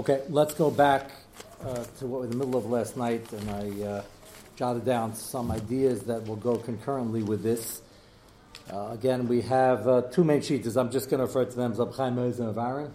Okay, 0.00 0.22
let's 0.30 0.54
go 0.54 0.70
back 0.70 1.10
uh, 1.62 1.84
to 1.98 2.06
what 2.06 2.22
was 2.22 2.30
in 2.30 2.38
the 2.38 2.42
middle 2.42 2.58
of 2.58 2.64
last 2.64 2.96
night, 2.96 3.30
and 3.34 3.50
I 3.50 3.86
uh, 3.86 4.02
jotted 4.56 4.86
down 4.86 5.14
some 5.14 5.50
ideas 5.50 6.04
that 6.04 6.26
will 6.26 6.36
go 6.36 6.56
concurrently 6.56 7.22
with 7.22 7.42
this. 7.42 7.82
Uh, 8.72 8.92
again, 8.92 9.28
we 9.28 9.42
have 9.42 9.86
uh, 9.86 10.00
two 10.10 10.24
main 10.24 10.40
sheets. 10.40 10.74
I'm 10.74 10.90
just 10.90 11.10
going 11.10 11.18
to 11.18 11.26
refer 11.26 11.44
to 11.44 11.54
them 11.54 11.72
as 11.72 11.78
Abchaim 11.80 12.16
and 12.16 12.56
Avarin, 12.56 12.92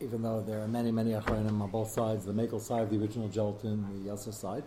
even 0.00 0.20
though 0.20 0.42
there 0.42 0.60
are 0.60 0.68
many, 0.68 0.90
many 0.90 1.12
Achronim 1.12 1.62
on 1.62 1.70
both 1.70 1.92
sides 1.92 2.26
the 2.26 2.34
Makel 2.34 2.60
side, 2.60 2.90
the 2.90 3.00
original 3.00 3.28
gelatin, 3.28 4.04
the 4.04 4.10
Yasser 4.10 4.34
side. 4.34 4.64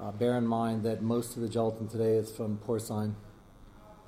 Uh, 0.00 0.12
bear 0.12 0.38
in 0.38 0.46
mind 0.46 0.82
that 0.84 1.02
most 1.02 1.36
of 1.36 1.42
the 1.42 1.48
gelatin 1.50 1.88
today 1.88 2.14
is 2.14 2.34
from 2.34 2.56
porcine 2.66 3.12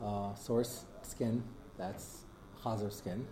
uh, 0.03 0.35
source 0.37 0.87
skin. 1.03 1.43
That's 1.77 2.23
Chazer 2.65 2.91
skin 2.91 3.27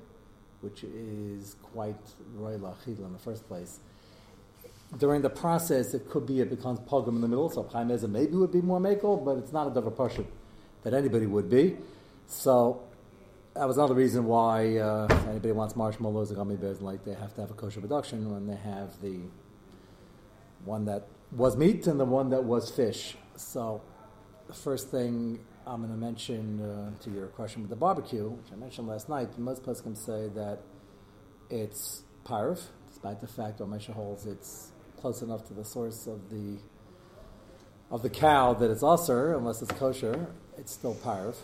which 0.65 0.83
is 0.85 1.57
quite 1.63 2.05
royal 2.35 2.75
in 2.87 3.13
the 3.13 3.19
first 3.19 3.47
place. 3.47 3.81
During 4.99 5.23
the 5.23 5.31
process, 5.31 5.93
it 5.95 6.09
could 6.11 6.27
be 6.27 6.41
it 6.41 6.51
becomes 6.51 6.79
pogrom 6.81 7.17
in 7.17 7.21
the 7.21 7.29
middle, 7.29 7.51
so 7.51 7.65
Chaim 7.65 7.89
maybe 8.11 8.35
would 8.37 8.53
be 8.53 8.63
more 8.63 8.81
makel, 8.81 9.25
but 9.25 9.37
it's 9.39 9.53
not 9.53 9.67
a 9.67 9.71
davar 9.71 9.93
pashut 9.93 10.27
that 10.83 10.95
anybody 10.95 11.27
would 11.27 11.51
be. 11.51 11.77
So 12.27 12.83
that 13.55 13.67
was 13.69 13.77
another 13.77 13.95
reason 13.95 14.25
why 14.25 14.79
uh, 14.79 15.07
anybody 15.29 15.53
wants 15.53 15.77
marshmallows 15.77 16.33
or 16.33 16.37
gummy 16.37 16.57
bears, 16.57 16.81
like 16.81 17.05
they 17.05 17.15
have 17.15 17.35
to 17.35 17.41
have 17.43 17.51
a 17.51 17.55
kosher 17.55 17.81
production 17.81 18.31
when 18.33 18.47
they 18.47 18.57
have 18.57 19.01
the 19.01 19.19
one 20.65 20.85
that 20.87 21.07
was 21.31 21.57
meat 21.57 21.87
and 21.87 22.01
the 22.01 22.05
one 22.05 22.31
that 22.31 22.45
was 22.45 22.71
fish. 22.71 23.17
So 23.37 23.83
the 24.47 24.55
first 24.55 24.91
thing 24.91 25.41
I'm 25.67 25.81
going 25.81 25.93
to 25.93 25.99
mention 25.99 26.61
uh, 26.61 26.91
to 27.05 27.11
your 27.11 27.29
question 27.29 27.63
with 27.63 27.71
the 27.71 27.77
barbecue, 27.77 28.29
which 28.29 28.53
I 28.53 28.57
mentioned 28.57 28.87
last 28.87 29.09
night. 29.09 29.39
Most 29.39 29.65
can 29.65 29.97
say 29.97 30.29
that 30.35 30.59
it's 31.49 32.03
parv, 32.27 32.61
despite 32.89 33.23
the 33.23 33.27
fact 33.27 33.59
that 33.59 33.69
Mesha 33.69 33.95
holds 33.95 34.27
it's 34.27 34.73
close 35.01 35.23
enough 35.23 35.47
to 35.49 35.55
the 35.55 35.65
source 35.65 36.07
of 36.07 36.29
the 36.29 36.59
of 37.91 38.03
the 38.03 38.11
cow 38.11 38.53
that 38.53 38.71
it's 38.71 38.83
usher, 38.83 39.35
unless 39.35 39.63
it's 39.63 39.73
kosher. 39.73 40.27
It's 40.59 40.73
still 40.73 40.95
parv. 40.97 41.37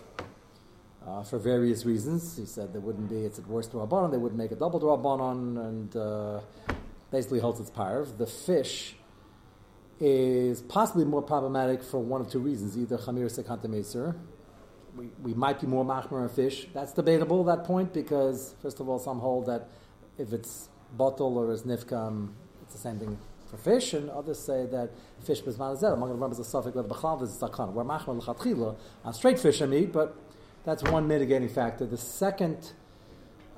Uh, 1.07 1.23
for 1.23 1.39
various 1.39 1.87
reasons, 1.87 2.37
he 2.37 2.45
said 2.45 2.75
there 2.75 2.83
wouldn't 2.83 3.09
be. 3.09 3.25
It's 3.25 3.39
at 3.39 3.47
worst 3.47 3.73
rabbanon. 3.73 4.11
They 4.11 4.19
wouldn't 4.19 4.39
make 4.39 4.53
a 4.53 4.57
double 4.57 4.81
rabbanon, 4.81 5.67
and 5.67 5.97
uh, 5.97 6.41
basically 7.11 7.41
holds 7.41 7.59
it's 7.59 7.71
parv. 7.71 8.19
The 8.19 8.27
fish 8.27 8.97
is 10.01 10.63
possibly 10.63 11.05
more 11.05 11.23
problematic 11.23 11.83
for 11.83 11.99
one 11.99 12.21
of 12.23 12.31
two 12.31 12.41
reasons: 12.41 12.77
either 12.77 12.97
chamir 12.97 13.27
sekanta. 13.27 14.15
We, 14.97 15.09
we 15.23 15.35
might 15.35 15.61
be 15.61 15.67
more 15.67 15.85
machmer 15.85 16.23
on 16.23 16.29
fish. 16.29 16.67
That's 16.75 16.93
debatable 16.93 17.49
at 17.49 17.59
that 17.59 17.65
point 17.65 17.93
because 17.93 18.55
first 18.61 18.81
of 18.81 18.89
all, 18.89 18.99
some 18.99 19.21
hold 19.21 19.47
that 19.47 19.69
if 20.19 20.33
it's 20.33 20.69
bottle 20.97 21.39
or 21.39 21.53
it's 21.53 21.63
nifkam, 21.63 22.31
it's 22.63 22.73
the 22.73 22.79
same 22.79 22.99
thing 22.99 23.19
for 23.49 23.57
fish, 23.57 23.93
and 23.95 24.11
others 24.11 24.39
say 24.39 24.67
that 24.67 24.91
fish 25.25 25.43
bezman 25.43 25.75
is 25.75 25.83
Among 25.83 26.09
the 26.09 26.17
members 26.17 26.39
of 26.39 26.47
suffix 26.47 26.77
of 26.77 26.87
b'chal 26.87 27.23
is 27.23 27.31
zakan. 27.31 27.73
We're 27.73 27.85
machmer 27.85 28.17
l'chatchila 28.17 28.77
on 29.05 29.15
straight 29.15 29.39
fish 29.39 29.61
and 29.61 29.71
meat, 29.71 29.93
but 29.93 30.17
that's 30.65 30.83
one 30.85 31.07
mitigating 31.07 31.49
factor. 31.49 31.87
The 31.87 31.97
second 31.97 32.73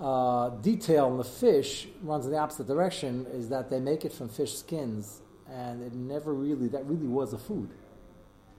uh, 0.00 0.50
detail 0.50 1.08
in 1.08 1.18
the 1.18 1.24
fish 1.24 1.88
runs 2.02 2.26
in 2.26 2.32
the 2.32 2.38
opposite 2.38 2.66
direction 2.66 3.26
is 3.32 3.48
that 3.48 3.70
they 3.70 3.80
make 3.80 4.04
it 4.04 4.12
from 4.12 4.28
fish 4.28 4.58
skins 4.58 5.22
and 5.50 5.82
it 5.82 5.92
never 5.94 6.32
really, 6.32 6.68
that 6.68 6.84
really 6.86 7.06
was 7.06 7.32
a 7.32 7.38
food. 7.38 7.70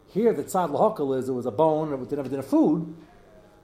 Here, 0.07 0.33
the 0.33 0.43
tzad 0.43 0.69
lahokal 0.69 1.17
is 1.17 1.29
it 1.29 1.33
was 1.33 1.45
a 1.45 1.51
bone, 1.51 1.91
it 1.91 2.11
never 2.11 2.29
did 2.29 2.39
a 2.39 2.43
food, 2.43 2.95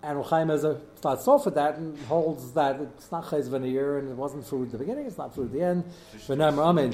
and 0.01 0.23
Ruchaim 0.23 0.49
has 0.49 0.63
a 0.63 0.79
starts 0.95 1.27
off 1.27 1.45
with 1.45 1.55
that 1.55 1.75
and 1.75 1.97
holds 2.05 2.53
that 2.53 2.79
it's 2.79 3.11
not 3.11 3.25
chayz 3.25 3.49
veneer 3.49 3.99
and 3.99 4.09
it 4.09 4.15
wasn't 4.15 4.45
food 4.45 4.67
at 4.67 4.71
the 4.71 4.77
beginning, 4.77 5.05
it's 5.05 5.17
not 5.17 5.35
food 5.35 5.47
at 5.47 5.53
the 5.53 5.61
end. 5.61 5.83
But 6.27 6.37
now, 6.37 6.49
I 6.49 6.91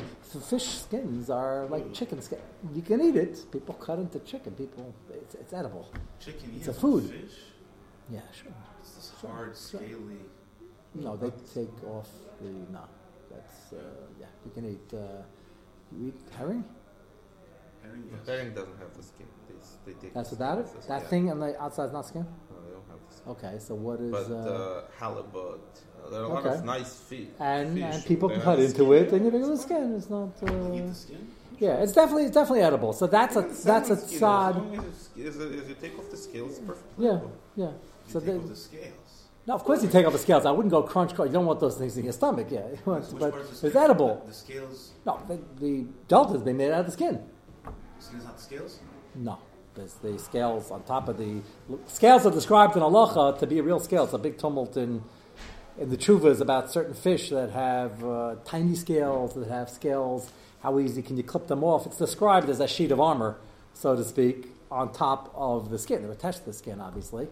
fish 0.49 0.67
skins 0.79 1.29
are 1.29 1.67
like 1.67 1.93
chicken 1.93 2.21
skin. 2.21 2.39
You 2.73 2.81
can 2.81 3.01
eat 3.01 3.15
it. 3.15 3.45
People 3.51 3.75
cut 3.75 3.99
into 3.99 4.19
chicken. 4.19 4.53
People, 4.53 4.93
it's, 5.13 5.35
it's 5.35 5.53
edible. 5.53 5.91
Chicken, 6.19 6.53
it's 6.57 6.67
a 6.67 6.73
food. 6.73 7.09
Fish? 7.09 7.31
Yeah, 8.09 8.21
sure. 8.33 8.51
It's 8.81 8.95
this 8.95 9.13
hard, 9.21 9.55
sure. 9.55 9.79
scaly. 9.79 10.19
No, 10.95 11.15
they 11.15 11.31
take 11.53 11.83
off 11.85 12.09
the 12.41 12.49
no. 12.71 12.81
That's 13.29 13.73
uh, 13.73 13.77
yeah. 14.19 14.27
You 14.45 14.51
can 14.51 14.69
eat. 14.69 14.93
Uh, 14.93 15.23
you 15.99 16.07
eat 16.07 16.19
herring? 16.37 16.63
Herring, 17.83 18.03
yes. 18.11 18.27
herring 18.27 18.53
doesn't 18.53 18.77
have 18.79 18.95
the 18.95 19.03
skin. 19.03 19.27
They, 19.47 19.91
they 19.93 19.99
take 19.99 20.13
That's 20.13 20.31
without 20.31 20.59
it? 20.59 20.67
That 20.87 21.01
yeah. 21.01 21.07
thing 21.07 21.31
on 21.31 21.39
the 21.39 21.61
outside 21.61 21.85
is 21.85 21.93
not 21.93 22.05
skin? 22.05 22.25
No, 22.49 22.61
they 22.65 22.71
don't 22.73 22.83
have 22.89 22.99
the 23.07 23.15
skin. 23.15 23.31
Okay, 23.31 23.59
so 23.59 23.75
what 23.75 23.99
is. 23.99 24.11
But 24.11 24.31
uh, 24.31 24.35
uh, 24.35 24.83
halibut. 24.99 25.61
Uh, 26.03 26.09
there 26.09 26.21
are 26.21 26.23
a 26.23 26.27
okay. 26.27 26.49
lot 26.49 26.57
of 26.57 26.65
nice 26.65 26.95
feet. 26.95 27.33
And, 27.39 27.75
fish. 27.75 27.83
and 27.83 28.05
people 28.05 28.29
can 28.29 28.41
cut 28.41 28.59
into 28.59 28.93
it 28.93 29.11
and 29.11 29.25
you 29.25 29.31
pick 29.31 29.41
the 29.41 29.57
skin. 29.57 29.95
It's 29.95 30.09
not. 30.09 30.29
Uh, 30.43 30.73
eat 30.73 30.87
the 30.87 30.93
skin? 30.93 31.27
Yeah, 31.59 31.81
it's 31.81 31.93
definitely 31.93 32.25
it's 32.25 32.33
definitely 32.33 32.63
edible. 32.63 32.91
So 32.93 33.07
that's 33.07 33.35
a 33.35 33.41
that's 33.41 33.89
a 33.89 33.95
sad. 33.95 34.57
As, 34.57 35.09
as, 35.17 35.37
as 35.37 35.69
you 35.69 35.75
take 35.79 35.97
off 35.97 36.09
the 36.11 36.17
scales, 36.17 36.57
it's 36.57 36.59
perfect. 36.59 36.87
Yeah, 36.97 37.19
yeah. 37.55 37.71
so 38.07 38.19
take 38.19 38.35
off 38.35 38.47
the 38.47 38.55
scales. 38.55 39.04
No, 39.47 39.53
of 39.53 39.63
course 39.63 39.83
you 39.83 39.89
take 39.89 40.07
off 40.07 40.13
the 40.13 40.19
scales. 40.19 40.45
I 40.45 40.51
wouldn't 40.51 40.71
go 40.71 40.81
crunch, 40.81 41.13
crunch. 41.13 41.29
You 41.29 41.33
don't 41.33 41.45
want 41.45 41.59
those 41.59 41.77
things 41.77 41.97
in 41.97 42.03
your 42.03 42.13
stomach, 42.13 42.47
yeah. 42.49 42.61
but 42.85 43.03
it's 43.61 43.75
edible. 43.75 44.23
The 44.25 44.33
scales? 44.33 44.91
No, 45.05 45.21
the, 45.27 45.39
the 45.59 45.85
deltas 46.07 46.43
they 46.43 46.53
made 46.53 46.71
out 46.71 46.79
of 46.81 46.85
the 46.87 46.91
skin. 46.91 47.23
The 47.63 47.71
skin's 47.99 48.23
not 48.23 48.37
the 48.37 48.43
scales? 48.43 48.79
No. 49.13 49.37
There's 49.75 49.93
the 49.95 50.17
scales 50.17 50.71
on 50.71 50.83
top 50.83 51.09
of 51.09 51.17
the 51.17 51.41
scales 51.87 52.25
are 52.25 52.31
described 52.31 52.77
in 52.77 52.81
halacha 52.81 53.37
to 53.39 53.45
be 53.45 53.59
a 53.59 53.63
real 53.63 53.79
scale. 53.79 54.05
It's 54.05 54.13
a 54.13 54.17
big 54.17 54.37
tumult 54.37 54.77
in 54.77 55.03
in 55.77 55.89
the 55.89 55.97
chuvas 55.97 56.39
about 56.39 56.71
certain 56.71 56.93
fish 56.93 57.29
that 57.29 57.49
have 57.49 58.01
uh, 58.01 58.35
tiny 58.45 58.75
scales, 58.75 59.33
that 59.33 59.49
have 59.49 59.69
scales. 59.69 60.31
How 60.61 60.79
easy 60.79 61.01
can 61.01 61.17
you 61.17 61.23
clip 61.23 61.47
them 61.47 61.65
off? 61.65 61.85
It's 61.85 61.97
described 61.97 62.49
as 62.49 62.61
a 62.61 62.67
sheet 62.69 62.93
of 62.93 63.01
armor, 63.01 63.35
so 63.73 63.93
to 63.97 64.05
speak, 64.05 64.47
on 64.71 64.93
top 64.93 65.33
of 65.35 65.69
the 65.69 65.77
skin. 65.77 66.03
They're 66.03 66.13
attached 66.13 66.39
to 66.39 66.45
the 66.45 66.53
skin, 66.53 66.79
obviously 66.79 67.27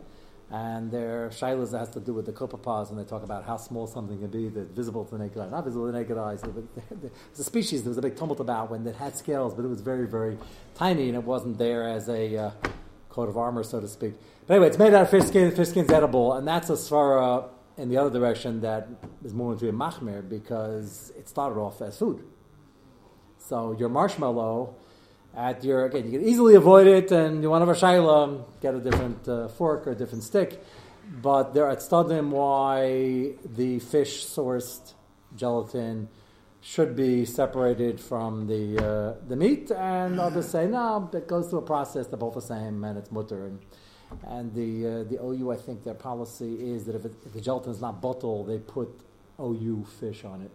and 0.53 0.91
their 0.91 1.29
shilas 1.29 1.77
has 1.77 1.89
to 1.89 1.99
do 1.99 2.13
with 2.13 2.27
the 2.27 2.31
copepods, 2.31 2.91
and 2.91 2.99
they 2.99 3.03
talk 3.03 3.23
about 3.23 3.43
how 3.43 3.57
small 3.57 3.87
something 3.87 4.19
can 4.19 4.27
be 4.27 4.49
that's 4.49 4.69
visible 4.69 5.03
to 5.03 5.17
the 5.17 5.23
naked 5.23 5.39
eye, 5.39 5.49
not 5.49 5.65
visible 5.65 5.87
to 5.87 5.91
the 5.91 5.97
naked 5.97 6.15
eye. 6.15 6.37
It's 7.31 7.39
a 7.39 7.43
species 7.43 7.81
there 7.81 7.89
was 7.89 7.97
a 7.97 8.03
big 8.03 8.15
tumult 8.15 8.39
about 8.39 8.69
when 8.69 8.85
it 8.85 8.95
had 8.95 9.17
scales, 9.17 9.55
but 9.55 9.65
it 9.65 9.67
was 9.67 9.81
very, 9.81 10.05
very 10.05 10.37
tiny, 10.75 11.07
and 11.07 11.15
it 11.15 11.23
wasn't 11.23 11.57
there 11.57 11.89
as 11.89 12.07
a 12.07 12.37
uh, 12.37 12.51
coat 13.09 13.29
of 13.29 13.35
armor, 13.35 13.63
so 13.63 13.81
to 13.81 13.87
speak. 13.87 14.13
But 14.45 14.53
anyway, 14.53 14.67
it's 14.67 14.77
made 14.77 14.93
out 14.93 15.01
of 15.01 15.09
fish 15.09 15.23
skin. 15.23 15.49
Fish 15.55 15.69
skin's 15.69 15.91
edible, 15.91 16.33
and 16.33 16.47
that's 16.47 16.69
a 16.69 16.73
svara 16.73 17.49
in 17.77 17.89
the 17.89 17.97
other 17.97 18.11
direction 18.11 18.61
that 18.61 18.87
is 19.25 19.33
more 19.33 19.53
into 19.53 19.67
a 19.67 19.73
machmer 19.73 20.21
because 20.21 21.11
it 21.17 21.27
started 21.27 21.59
off 21.59 21.81
as 21.81 21.97
food. 21.97 22.23
So 23.39 23.75
your 23.79 23.89
marshmallow 23.89 24.75
at 25.35 25.63
your 25.63 25.85
again, 25.85 26.05
you 26.05 26.19
can 26.19 26.27
easily 26.27 26.55
avoid 26.55 26.87
it, 26.87 27.11
and 27.11 27.41
you 27.41 27.49
want 27.49 27.61
to 27.61 27.67
have 27.67 27.75
a 27.75 27.79
shaila, 27.79 28.45
get 28.61 28.75
a 28.75 28.79
different 28.79 29.27
uh, 29.27 29.47
fork 29.47 29.87
or 29.87 29.91
a 29.91 29.95
different 29.95 30.23
stick. 30.23 30.63
But 31.21 31.53
there 31.53 31.65
are 31.65 31.75
stadim 31.75 32.29
why 32.29 33.33
the 33.43 33.79
fish 33.79 34.25
sourced 34.25 34.93
gelatin 35.35 36.09
should 36.61 36.95
be 36.95 37.25
separated 37.25 37.99
from 37.99 38.47
the 38.47 38.77
uh, 38.77 39.27
the 39.27 39.35
meat, 39.35 39.71
and 39.71 40.19
others 40.19 40.49
say 40.49 40.67
no, 40.67 41.09
it 41.13 41.27
goes 41.27 41.49
through 41.49 41.59
a 41.59 41.63
process. 41.63 42.07
They're 42.07 42.17
both 42.17 42.35
the 42.35 42.41
same, 42.41 42.83
and 42.83 42.97
it's 42.97 43.11
mutter. 43.11 43.47
And, 43.47 43.59
and 44.27 44.53
the 44.53 45.01
uh, 45.01 45.03
the 45.03 45.17
OU, 45.21 45.51
I 45.51 45.57
think 45.57 45.83
their 45.83 45.95
policy 45.95 46.71
is 46.73 46.85
that 46.85 46.95
if, 46.95 47.05
it, 47.05 47.13
if 47.25 47.33
the 47.33 47.41
gelatin 47.41 47.71
is 47.71 47.81
not 47.81 48.01
bottle, 48.01 48.45
they 48.45 48.59
put 48.59 48.89
OU 49.39 49.85
fish 49.99 50.23
on 50.23 50.41
it. 50.41 50.51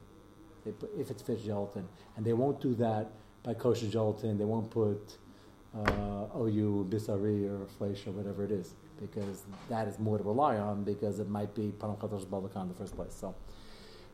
Put, 0.78 0.90
if 0.96 1.10
it's 1.10 1.22
fish 1.22 1.42
gelatin, 1.42 1.88
and 2.16 2.24
they 2.24 2.32
won't 2.32 2.60
do 2.60 2.74
that 2.76 3.10
by 3.48 3.54
kosher 3.54 3.88
gelatin. 3.88 4.36
They 4.36 4.44
won't 4.44 4.70
put 4.70 5.16
uh, 5.74 6.38
OU, 6.38 6.86
bisari, 6.90 7.38
or 7.50 7.66
flesh, 7.78 8.06
or 8.06 8.12
whatever 8.12 8.44
it 8.44 8.50
is, 8.50 8.74
because 9.00 9.42
that 9.70 9.88
is 9.88 9.98
more 9.98 10.18
to 10.18 10.24
rely 10.24 10.58
on 10.58 10.84
because 10.84 11.18
it 11.18 11.30
might 11.30 11.54
be 11.54 11.72
param 11.80 11.96
chatosh 11.98 12.26
balakan 12.26 12.62
in 12.62 12.68
the 12.68 12.74
first 12.74 12.94
place. 12.94 13.14
So, 13.18 13.34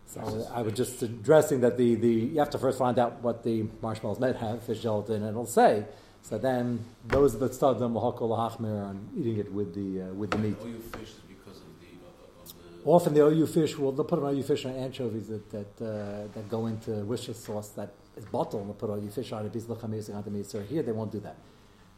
so 0.07 0.47
I 0.55 0.63
was 0.63 0.75
just 0.75 1.03
addressing 1.03 1.61
that 1.63 1.77
the, 1.77 1.97
the 1.97 2.15
you 2.35 2.39
have 2.39 2.51
to 2.51 2.59
first 2.59 2.79
find 2.79 2.99
out 2.99 3.23
what 3.23 3.43
the 3.43 3.67
marshmallows 3.83 4.21
might 4.21 4.37
have, 4.37 4.63
fish 4.63 4.83
gelatin, 4.83 5.17
and 5.17 5.31
it'll 5.31 5.47
say. 5.47 5.85
So 6.23 6.39
then 6.39 6.85
those 7.07 7.39
that 7.39 7.55
start 7.55 7.81
them 7.81 7.95
lahakol 7.95 8.31
lahachmir 8.35 8.87
on 8.89 9.09
eating 9.19 9.39
it 9.39 9.53
with 9.53 9.75
the 9.75 10.03
uh, 10.03 10.15
with 10.15 10.31
the 10.31 10.39
meat. 10.39 10.57
OU 10.63 10.79
fish 10.79 11.11
is 11.11 11.21
because 11.35 11.59
of 11.67 11.73
the, 11.81 11.91
of 12.07 12.85
the 12.85 12.91
Often 12.91 13.15
the 13.15 13.25
OU 13.27 13.47
fish 13.49 13.77
will 13.77 13.91
they'll 13.91 14.05
put 14.05 14.21
an 14.21 14.27
OU 14.27 14.43
fish 14.45 14.65
on 14.65 14.77
anchovies 14.77 15.27
that 15.27 15.51
that, 15.51 15.73
uh, 15.81 16.33
that 16.35 16.49
go 16.49 16.67
into 16.67 16.93
Worcestershire 17.05 17.35
sauce 17.35 17.71
that 17.71 17.91
it's 18.17 18.27
bottle 18.27 18.61
and 18.61 18.79
put 18.79 18.91
all 18.91 18.99
your 18.99 19.11
fish 19.11 19.33
on 19.33 19.45
it, 19.45 19.53
piece 19.53 19.69
of 19.69 19.83
on 19.83 19.91
the 20.25 20.31
meat. 20.31 20.47
So 20.47 20.61
here 20.61 20.83
they 20.83 20.93
won't 20.93 21.13
do 21.13 21.21
that. 21.21 21.37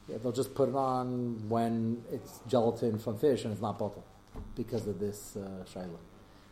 Yeah, 0.09 0.19
they'll 0.19 0.33
just 0.33 0.55
put 0.55 0.69
it 0.69 0.75
on 0.75 1.49
when 1.49 2.03
it's 2.13 2.41
gelatin 2.47 2.99
from 2.99 3.19
fish 3.19 3.45
and 3.45 3.53
it's 3.53 3.63
not 3.63 3.79
bottle 3.79 4.05
because 4.55 4.87
of 4.87 4.99
this 4.99 5.37
uh, 5.37 5.65
shaila. 5.65 5.99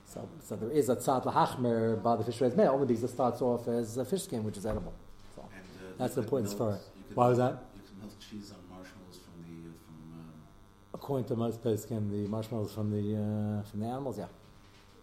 So, 0.06 0.28
so 0.40 0.56
there 0.56 0.70
is 0.70 0.88
a 0.88 0.96
tzad 0.96 1.24
lahachmer 1.24 2.02
by 2.02 2.16
the 2.16 2.24
fish 2.24 2.40
raised 2.40 2.56
male 2.56 2.72
only 2.72 2.86
because 2.86 3.04
it 3.04 3.08
starts 3.08 3.40
off 3.40 3.68
as 3.68 3.96
a 3.96 4.04
fish 4.04 4.24
skin, 4.24 4.44
which 4.44 4.56
is 4.56 4.66
edible. 4.66 4.92
So 5.34 5.42
and, 5.42 5.62
uh, 5.62 5.92
that's 5.98 6.14
the 6.14 6.22
importance 6.22 6.52
for 6.52 6.74
it. 6.74 6.80
Why 7.14 7.28
was 7.28 7.38
that? 7.38 7.64
You 7.74 7.82
can 7.88 8.00
melt 8.00 8.14
cheese 8.18 8.52
on 8.52 8.76
marshmallows 8.76 9.20
from 9.24 9.42
the 9.42 9.70
uh, 9.70 9.72
from. 9.86 10.94
According 10.94 11.26
to 11.26 11.36
most 11.36 11.60
skin, 11.82 12.10
the 12.10 12.28
marshmallows 12.28 12.72
from 12.72 12.90
the 12.90 13.16
uh, 13.16 13.62
from 13.70 13.80
the 13.80 13.86
animals, 13.86 14.18
yeah. 14.18 14.26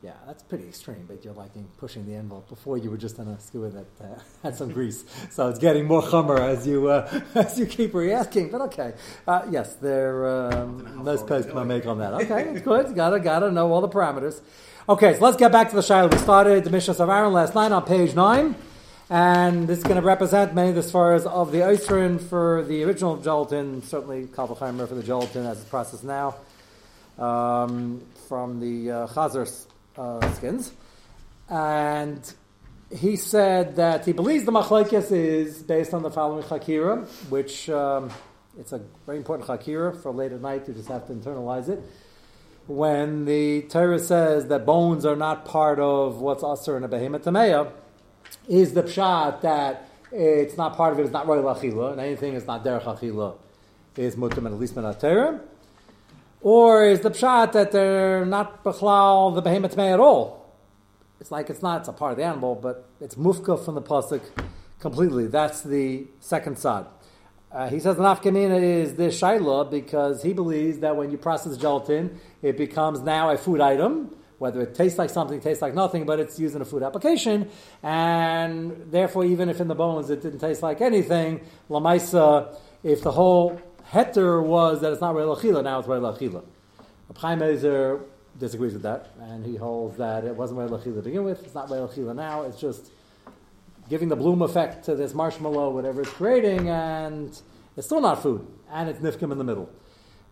Yeah, 0.03 0.13
that's 0.25 0.41
pretty 0.41 0.67
extreme, 0.67 1.05
but 1.07 1.23
you're 1.23 1.35
liking 1.35 1.67
pushing 1.77 2.07
the 2.07 2.15
envelope. 2.15 2.49
Before 2.49 2.75
you 2.75 2.89
were 2.89 2.97
just 2.97 3.19
on 3.19 3.27
a 3.27 3.39
skewer 3.39 3.69
that 3.69 3.85
uh, 4.03 4.19
had 4.43 4.55
some 4.55 4.71
grease, 4.71 5.05
so 5.29 5.47
it's 5.47 5.59
getting 5.59 5.85
more 5.85 6.01
chummer 6.09 6.39
as 6.39 6.65
you 6.65 6.87
uh, 6.87 7.21
as 7.35 7.59
you 7.59 7.67
keep 7.67 7.93
re-asking. 7.93 8.49
But 8.49 8.61
okay, 8.61 8.93
uh, 9.27 9.43
yes, 9.51 9.75
there 9.75 10.25
um, 10.51 11.03
nice 11.03 11.21
post 11.21 11.49
I 11.55 11.63
make 11.65 11.85
on 11.85 11.99
that. 11.99 12.13
Okay, 12.15 12.43
it's 12.49 12.61
good. 12.61 12.95
Gotta 12.95 13.19
gotta 13.19 13.51
know 13.51 13.71
all 13.71 13.81
the 13.81 13.89
parameters. 13.89 14.41
Okay, 14.89 15.13
so 15.13 15.19
let's 15.19 15.37
get 15.37 15.51
back 15.51 15.69
to 15.69 15.75
the 15.75 15.83
Shiloh. 15.83 16.09
We 16.09 16.17
started 16.17 16.63
the 16.63 16.71
Mishnah 16.71 16.95
of 16.95 17.07
Aaron 17.07 17.31
last 17.31 17.53
night 17.53 17.71
on 17.71 17.85
page 17.85 18.15
nine, 18.15 18.55
and 19.07 19.67
this 19.67 19.77
is 19.77 19.83
going 19.83 20.01
to 20.01 20.01
represent 20.01 20.55
many 20.55 20.69
of 20.69 20.75
the 20.75 20.99
as 21.13 21.27
of 21.27 21.51
the 21.51 21.59
oystrin 21.59 22.19
for 22.19 22.63
the 22.63 22.83
original 22.85 23.17
gelatin, 23.17 23.83
certainly 23.83 24.25
Kalvachaimer 24.25 24.87
for 24.87 24.95
the 24.95 25.03
gelatin 25.03 25.45
as 25.45 25.61
it's 25.61 25.69
processed 25.69 26.03
now 26.03 26.37
um, 27.19 28.01
from 28.27 28.59
the 28.59 28.91
uh, 28.91 29.07
Chazar 29.07 29.67
uh, 29.97 30.33
skins. 30.33 30.71
And 31.49 32.33
he 32.95 33.15
said 33.15 33.75
that 33.77 34.05
he 34.05 34.11
believes 34.11 34.45
the 34.45 34.51
machlekes 34.51 35.11
is 35.11 35.63
based 35.63 35.93
on 35.93 36.03
the 36.03 36.11
following 36.11 36.43
chakira, 36.43 37.05
which 37.29 37.69
um, 37.69 38.09
it's 38.57 38.71
a 38.71 38.81
very 39.05 39.17
important 39.17 39.47
chakira 39.47 40.01
for 40.01 40.11
late 40.11 40.31
at 40.31 40.41
night. 40.41 40.67
You 40.67 40.73
just 40.73 40.89
have 40.89 41.07
to 41.07 41.13
internalize 41.13 41.69
it. 41.69 41.81
When 42.67 43.25
the 43.25 43.63
Torah 43.63 43.99
says 43.99 44.47
that 44.47 44.65
bones 44.65 45.05
are 45.05 45.15
not 45.15 45.45
part 45.45 45.79
of 45.79 46.21
what's 46.21 46.43
usher 46.43 46.77
in 46.77 46.83
a 46.83 46.87
behemoth 46.87 47.23
tameya, 47.23 47.71
is 48.47 48.73
the 48.73 48.83
pshat 48.83 49.41
that 49.41 49.89
it's 50.11 50.57
not 50.57 50.77
part 50.77 50.93
of 50.93 50.99
it, 50.99 51.03
it's 51.03 51.11
not 51.11 51.27
royal 51.27 51.43
achila, 51.43 51.93
and 51.93 52.01
anything 52.01 52.33
is 52.33 52.45
not 52.45 52.63
derech 52.63 52.83
achila 52.83 53.35
is 53.97 54.15
mutam 54.15 54.45
and 54.45 54.47
at 54.47 54.59
least. 54.59 54.75
Or 56.41 56.83
is 56.85 57.01
the 57.01 57.11
pshat 57.11 57.51
that 57.51 57.71
they're 57.71 58.25
not 58.25 58.63
bechlal 58.63 59.35
the 59.35 59.41
behemoth 59.41 59.77
at 59.77 59.99
all? 59.99 60.55
It's 61.19 61.29
like 61.31 61.51
it's 61.51 61.61
not, 61.61 61.81
it's 61.81 61.89
a 61.89 61.93
part 61.93 62.13
of 62.13 62.17
the 62.17 62.23
animal, 62.23 62.55
but 62.55 62.89
it's 62.99 63.13
mufka 63.13 63.63
from 63.63 63.75
the 63.75 63.81
pasuk 63.81 64.21
completely. 64.79 65.27
That's 65.27 65.61
the 65.61 66.07
second 66.19 66.57
side. 66.57 66.85
Uh, 67.51 67.69
he 67.69 67.79
says 67.79 67.97
the 67.97 68.01
nafkamina 68.01 68.59
is 68.61 68.95
this 68.95 69.21
shaila 69.21 69.69
because 69.69 70.23
he 70.23 70.33
believes 70.33 70.79
that 70.79 70.95
when 70.95 71.11
you 71.11 71.17
process 71.17 71.57
gelatin, 71.57 72.19
it 72.41 72.57
becomes 72.57 73.01
now 73.01 73.29
a 73.29 73.37
food 73.37 73.61
item, 73.61 74.15
whether 74.39 74.61
it 74.61 74.73
tastes 74.73 74.97
like 74.97 75.11
something, 75.11 75.39
tastes 75.39 75.61
like 75.61 75.75
nothing, 75.75 76.05
but 76.05 76.19
it's 76.19 76.39
used 76.39 76.55
in 76.55 76.61
a 76.63 76.65
food 76.65 76.81
application, 76.81 77.49
and 77.83 78.89
therefore, 78.89 79.25
even 79.25 79.49
if 79.49 79.61
in 79.61 79.67
the 79.67 79.75
bones 79.75 80.09
it 80.09 80.23
didn't 80.23 80.39
taste 80.39 80.63
like 80.63 80.81
anything, 80.81 81.41
lamaisa, 81.69 82.57
if 82.83 83.03
the 83.03 83.11
whole 83.11 83.61
heter 83.91 84.43
was 84.43 84.81
that 84.81 84.91
it's 84.91 85.01
not 85.01 85.15
real 85.15 85.35
achila, 85.35 85.63
now 85.63 85.79
it's 85.79 85.87
real 85.87 86.01
achila. 86.01 86.43
Chaim 87.17 87.41
Ozer 87.41 87.99
disagrees 88.39 88.73
with 88.73 88.83
that, 88.83 89.09
and 89.19 89.45
he 89.45 89.55
holds 89.55 89.97
that 89.97 90.23
it 90.23 90.35
wasn't 90.35 90.59
real 90.59 90.69
achila 90.69 90.95
to 90.95 91.01
begin 91.01 91.23
with, 91.23 91.43
it's 91.43 91.55
not 91.55 91.69
real 91.69 91.87
achila 91.87 92.15
now, 92.15 92.43
it's 92.43 92.59
just 92.59 92.91
giving 93.89 94.07
the 94.07 94.15
bloom 94.15 94.41
effect 94.41 94.85
to 94.85 94.95
this 94.95 95.13
marshmallow, 95.13 95.69
whatever 95.71 96.01
it's 96.01 96.11
creating, 96.11 96.69
and 96.69 97.41
it's 97.75 97.87
still 97.87 97.99
not 98.01 98.21
food, 98.23 98.47
and 98.71 98.89
it's 98.89 98.99
nifkim 98.99 99.31
in 99.31 99.37
the 99.37 99.43
middle. 99.43 99.69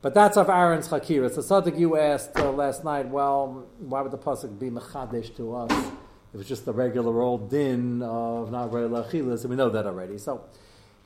But 0.02 0.14
that's 0.14 0.38
of 0.38 0.48
Aaron's 0.48 0.88
chakira. 0.88 1.30
So 1.30 1.42
Sadik, 1.42 1.78
you 1.78 1.98
asked 1.98 2.40
uh, 2.40 2.52
last 2.52 2.86
night, 2.86 3.10
well, 3.10 3.66
why 3.80 4.02
would 4.02 4.14
the 4.14 4.18
pasuk 4.18 4.58
be 4.58 4.70
mechadesh 4.70 5.36
to 5.36 5.54
us? 5.56 5.72
It 6.34 6.38
was 6.38 6.48
just 6.48 6.64
the 6.64 6.72
regular 6.72 7.22
old 7.22 7.50
din 7.50 8.02
of 8.02 8.50
not 8.50 8.72
real 8.72 8.90
achilas, 8.90 9.42
and 9.42 9.50
we 9.50 9.56
know 9.58 9.70
that 9.70 9.86
already. 9.86 10.18
So 10.18 10.46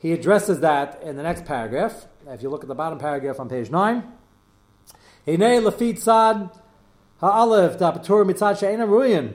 he 0.04 0.12
addresses 0.12 0.60
that 0.60 1.02
in 1.02 1.16
the 1.16 1.22
next 1.22 1.46
paragraph. 1.46 2.06
If 2.28 2.42
you 2.42 2.50
look 2.50 2.62
at 2.62 2.68
the 2.68 2.74
bottom 2.74 2.98
paragraph 2.98 3.40
on 3.40 3.48
page 3.48 3.70
9, 3.70 4.02
Hinei 5.26 5.62
lafit 5.66 5.98
sad 5.98 6.50
ha'alef 7.22 7.78
da'patur 7.78 8.30
mitzad 8.30 8.58
she'ena 8.58 8.86
ruyin. 8.86 9.32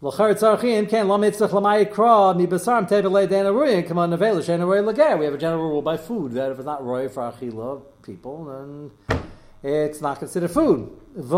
L'char 0.00 0.34
tzarchim 0.34 0.88
ken 0.88 1.08
lo 1.08 1.18
mitzach 1.18 1.52
l'may 1.52 1.84
kra 1.86 2.36
mi 2.36 2.46
basarim 2.46 2.88
tebelei 2.88 3.28
dena 3.28 3.50
ruyin 3.50 3.96
on 3.96 4.10
nevela 4.10 4.40
she'ena 4.40 4.64
ruyin 4.64 4.84
lager. 4.84 5.18
We 5.18 5.24
have 5.24 5.34
a 5.34 5.38
general 5.38 5.68
rule 5.68 5.82
by 5.82 5.96
food 5.96 6.30
that 6.34 6.52
if 6.52 6.58
it's 6.58 6.66
not 6.66 6.84
roy 6.84 7.08
for 7.08 7.24
achila 7.24 7.82
people, 8.04 8.44
then 8.44 9.23
it's 9.64 10.00
not 10.02 10.18
considered 10.18 10.50
food. 10.50 10.90
If 11.16 11.28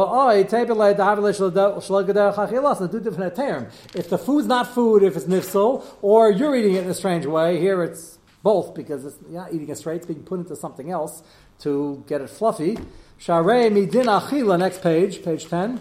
the 4.10 4.18
food's 4.18 4.46
not 4.46 4.74
food, 4.74 5.02
if 5.04 5.16
it's 5.16 5.26
nifsal, 5.26 5.84
or 6.02 6.30
you're 6.32 6.56
eating 6.56 6.74
it 6.74 6.82
in 6.82 6.90
a 6.90 6.94
strange 6.94 7.24
way, 7.24 7.60
here 7.60 7.84
it's 7.84 8.18
both 8.42 8.74
because 8.74 9.04
it's, 9.04 9.16
not 9.28 9.52
eating 9.52 9.68
it 9.68 9.78
straight, 9.78 9.98
it's 9.98 10.06
being 10.06 10.24
put 10.24 10.40
into 10.40 10.56
something 10.56 10.90
else 10.90 11.22
to 11.60 12.02
get 12.08 12.20
it 12.20 12.28
fluffy. 12.28 12.76
Achila, 13.20 14.58
next 14.58 14.82
page, 14.82 15.22
page 15.22 15.46
10. 15.48 15.78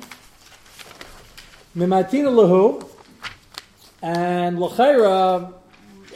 Mimatina 1.75 2.30
lahu, 2.30 2.88
and 4.03 4.59
lochaira, 4.59 5.51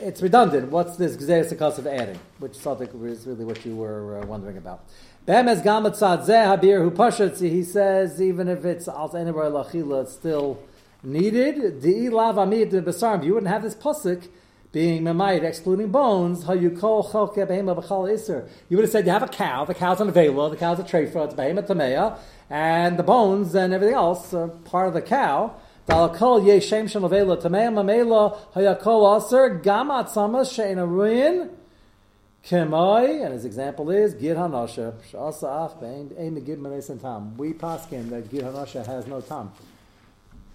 it's 0.01 0.21
redundant. 0.21 0.71
What's 0.71 0.97
this 0.97 1.15
gzeis 1.15 1.77
of 1.77 1.87
adding? 1.87 2.19
Which 2.39 2.57
is 2.57 3.27
really 3.27 3.45
what 3.45 3.65
you 3.65 3.75
were 3.75 4.19
uh, 4.19 4.25
wondering 4.25 4.57
about. 4.57 4.85
Bemes 5.25 5.61
gamatzad 5.61 6.25
zeh 6.25 6.57
habir 6.57 6.81
hu. 6.81 7.47
He 7.47 7.63
says 7.63 8.21
even 8.21 8.47
if 8.47 8.65
it's 8.65 8.87
al 8.87 9.15
anywhere 9.15 9.49
lachila, 9.49 10.03
it's 10.03 10.13
still 10.13 10.59
needed. 11.03 11.81
Di 11.81 12.09
lav 12.09 12.37
amid 12.37 12.71
besarim. 12.71 13.23
You 13.23 13.33
wouldn't 13.33 13.51
have 13.51 13.63
this 13.63 13.75
pasuk 13.75 14.27
being 14.71 15.03
memayit, 15.03 15.43
excluding 15.43 15.91
bones. 15.91 16.43
How 16.43 16.53
you 16.53 16.71
call 16.71 17.03
chalke 17.09 17.47
behema 17.47 17.81
b'chal 17.81 18.11
iser. 18.11 18.47
You 18.69 18.77
would 18.77 18.83
have 18.83 18.91
said 18.91 19.05
you 19.05 19.11
have 19.11 19.23
a 19.23 19.27
cow. 19.27 19.65
The 19.65 19.73
cow's 19.73 19.99
an 20.01 20.11
avela. 20.11 20.49
The 20.49 20.57
cow's 20.57 20.79
a 20.79 20.83
treifa. 20.83 21.25
It's 21.25 21.33
behema 21.33 21.67
tameya, 21.67 22.17
and 22.49 22.97
the 22.97 23.03
bones 23.03 23.53
and 23.55 23.73
everything 23.73 23.95
else 23.95 24.33
are 24.33 24.47
part 24.47 24.87
of 24.87 24.93
the 24.93 25.01
cow. 25.01 25.55
Dalakol 25.89 26.43
yeshem 26.43 26.61
shem 26.61 26.87
shem 26.87 27.01
avela 27.01 27.41
tameya 27.41 27.73
mamela 27.73 28.37
hayakol 28.53 29.17
aser 29.17 29.59
gamat 29.59 30.07
samas 30.09 30.53
she'ena 30.53 30.85
ruin. 30.85 31.49
Kemai, 32.45 33.25
and 33.25 33.33
his 33.33 33.43
example 33.43 33.89
is 33.89 34.13
Gid 34.13 34.37
Hanasha, 34.37 34.93
Shasa 35.11 35.65
Af 35.65 35.81
Bain, 35.81 36.11
Aim 36.17 36.35
Gid 36.45 36.59
Manesan 36.59 37.01
Tam. 37.01 37.35
We 37.37 37.53
paskin 37.53 38.09
that 38.11 38.29
Gid 38.29 38.43
Hanasha 38.43 38.85
has 38.85 39.07
no 39.07 39.19
tam. 39.19 39.51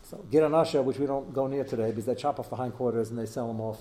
So 0.04 0.24
Gid 0.30 0.44
Hanasha, 0.44 0.82
which 0.82 0.98
we 0.98 1.06
don't 1.06 1.34
go 1.34 1.48
near 1.48 1.64
today, 1.64 1.90
because 1.90 2.06
they 2.06 2.14
chop 2.14 2.38
off 2.38 2.48
the 2.48 2.56
hindquarters 2.56 3.10
and 3.10 3.18
they 3.18 3.26
sell 3.26 3.48
them 3.48 3.60
off 3.60 3.80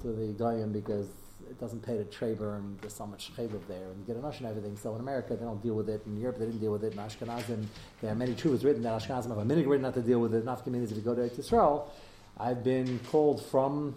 to 0.00 0.08
the 0.08 0.32
Goyim 0.32 0.72
because 0.72 1.06
it 1.50 1.60
doesn't 1.60 1.84
pay 1.84 1.96
to 1.96 2.04
traver 2.04 2.56
and 2.56 2.78
there's 2.80 2.94
so 2.94 3.06
much 3.06 3.32
chaylev 3.36 3.66
there 3.68 3.88
and 3.90 4.06
Gid 4.06 4.16
Hanasha 4.16 4.38
and 4.38 4.48
everything. 4.48 4.76
So 4.76 4.94
in 4.94 5.00
America 5.00 5.36
they 5.36 5.44
don't 5.44 5.62
deal 5.62 5.74
with 5.74 5.88
it. 5.88 6.02
In 6.06 6.20
Europe 6.20 6.38
they 6.38 6.46
didn't 6.46 6.60
deal 6.60 6.72
with 6.72 6.84
it. 6.84 6.92
In 6.92 6.98
Ashkenazim, 6.98 7.66
there 8.00 8.12
are 8.12 8.14
many 8.14 8.34
truths 8.34 8.64
written 8.64 8.82
that 8.82 9.00
Ashkenazim 9.00 9.28
have 9.28 9.38
a 9.38 9.44
minute 9.44 9.66
written 9.66 9.82
not 9.82 9.94
to 9.94 10.02
deal 10.02 10.20
with 10.20 10.34
it. 10.34 10.44
Not 10.44 10.62
communities 10.64 10.92
if 10.92 10.98
you 10.98 11.04
go 11.04 11.14
to 11.14 11.38
Israel. 11.38 11.92
I've 12.38 12.64
been 12.64 12.98
called 13.10 13.44
from 13.44 13.94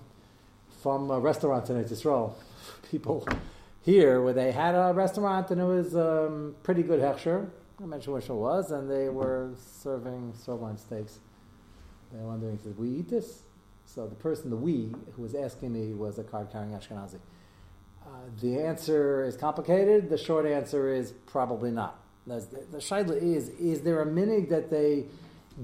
from 0.81 1.09
a 1.11 1.19
restaurant 1.19 1.69
in 1.69 1.77
Israel. 1.77 2.37
People 2.91 3.27
here 3.81 4.21
where 4.21 4.33
they 4.33 4.51
had 4.51 4.75
a 4.75 4.93
restaurant 4.93 5.49
and 5.51 5.61
it 5.61 5.63
was 5.63 5.95
um, 5.95 6.55
pretty 6.63 6.83
good 6.83 6.99
hechsher. 6.99 7.49
I 7.81 7.85
mentioned 7.85 8.15
which 8.15 8.29
it 8.29 8.33
was, 8.33 8.71
and 8.71 8.89
they 8.89 9.07
were 9.07 9.51
serving 9.83 10.33
sirloin 10.35 10.77
steaks. 10.77 11.19
They 12.11 12.19
were 12.19 12.27
wondering, 12.27 12.57
did 12.57 12.77
we 12.77 12.89
eat 12.89 13.09
this? 13.09 13.43
So 13.85 14.07
the 14.07 14.15
person, 14.15 14.49
the 14.49 14.55
we, 14.55 14.93
who 15.15 15.21
was 15.21 15.35
asking 15.35 15.73
me 15.73 15.93
was 15.93 16.17
a 16.19 16.23
card 16.23 16.51
carrying 16.51 16.71
Ashkenazi. 16.71 17.19
Uh, 18.07 18.09
the 18.39 18.61
answer 18.61 19.25
is 19.25 19.35
complicated. 19.35 20.09
The 20.09 20.17
short 20.17 20.45
answer 20.45 20.93
is 20.93 21.11
probably 21.25 21.71
not. 21.71 21.99
The, 22.25 22.47
the 22.71 22.77
shaila 22.77 23.21
is: 23.21 23.49
Is 23.49 23.81
there 23.81 24.01
a 24.01 24.05
minig 24.05 24.47
that 24.49 24.69
they 24.69 25.07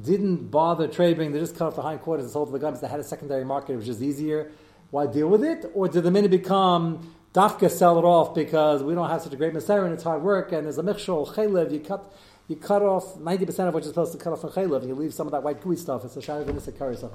didn't 0.02 0.52
bother 0.52 0.90
trading? 0.90 1.32
They 1.32 1.40
just 1.40 1.58
cut 1.58 1.68
off 1.68 1.76
the 1.76 1.82
hindquarters 1.82 2.26
and 2.26 2.34
sold 2.34 2.50
to 2.50 2.52
the 2.52 2.60
guns. 2.60 2.82
They 2.82 2.90
had 2.90 3.00
a 3.00 3.04
secondary 3.04 3.46
market; 3.46 3.78
was 3.78 3.86
just 3.86 4.02
easier. 4.02 4.52
Why 4.92 5.08
deal 5.08 5.30
with 5.30 5.44
it? 5.44 5.72
Or 5.74 5.88
did 5.88 6.04
the 6.04 6.10
minig 6.10 6.32
become 6.32 7.16
dafka 7.34 7.72
sell 7.72 7.98
it 7.98 8.04
off 8.04 8.36
because 8.36 8.84
we 8.84 8.94
don't 8.94 9.10
have 9.10 9.22
such 9.22 9.34
a 9.34 9.38
great 9.38 9.54
Messiah 9.54 9.84
and 9.84 9.94
it's 9.94 10.04
hard 10.04 10.22
work 10.22 10.52
and 10.52 10.66
there's 10.66 10.78
a 10.78 10.84
michshol 10.84 11.34
chaylev, 11.34 11.72
you 11.72 11.80
cut 11.80 12.14
you 12.48 12.58
cut 12.58 12.82
off 12.82 13.16
90% 13.16 13.68
of 13.68 13.74
what 13.74 13.84
you're 13.84 13.92
supposed 13.92 14.12
to 14.12 14.18
cut 14.18 14.34
off 14.34 14.42
from 14.42 14.52
chaylev 14.52 14.86
you 14.86 14.94
leave 14.94 15.14
some 15.14 15.28
of 15.28 15.32
that 15.32 15.42
white 15.42 15.62
gooey 15.62 15.78
stuff. 15.78 16.06
It's 16.06 16.16
a 16.18 16.20
shayla 16.20 16.46
v'nisakari 16.46 17.00
sach 17.00 17.12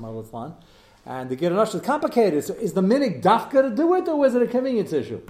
And 1.06 1.30
the 1.30 1.36
Gidanash 1.36 1.74
is 1.74 1.80
complicated. 1.80 2.44
So 2.44 2.54
is 2.54 2.72
the 2.72 2.82
minig 2.82 3.22
dafka 3.22 3.62
to 3.62 3.70
do 3.70 3.94
it 3.94 4.08
or 4.08 4.26
is 4.26 4.34
it 4.34 4.42
a 4.42 4.46
convenience 4.46 4.92
issue? 4.92 5.22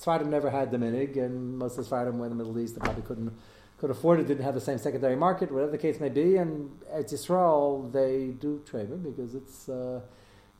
Sfardim 0.00 0.26
never 0.26 0.50
had 0.50 0.70
the 0.70 0.78
minig 0.78 1.16
and 1.16 1.58
most 1.58 1.78
of 1.78 1.88
the 1.88 1.94
Sfardim 1.94 2.14
were 2.14 2.26
in 2.26 2.36
the 2.36 2.36
Middle 2.36 2.58
East 2.58 2.74
they 2.74 2.80
probably 2.80 3.02
couldn't 3.02 3.32
could 3.80 3.90
afford 3.90 4.20
it, 4.20 4.28
didn't 4.28 4.44
have 4.44 4.54
the 4.54 4.60
same 4.60 4.76
secondary 4.76 5.16
market, 5.16 5.50
whatever 5.50 5.72
the 5.72 5.78
case 5.78 5.98
may 6.00 6.10
be. 6.10 6.36
And 6.36 6.70
at 6.92 7.06
Yisrael, 7.06 7.90
they 7.90 8.26
do 8.38 8.62
trade 8.68 8.90
it 8.90 9.02
because 9.02 9.34
it's, 9.34 9.70
uh, 9.70 10.00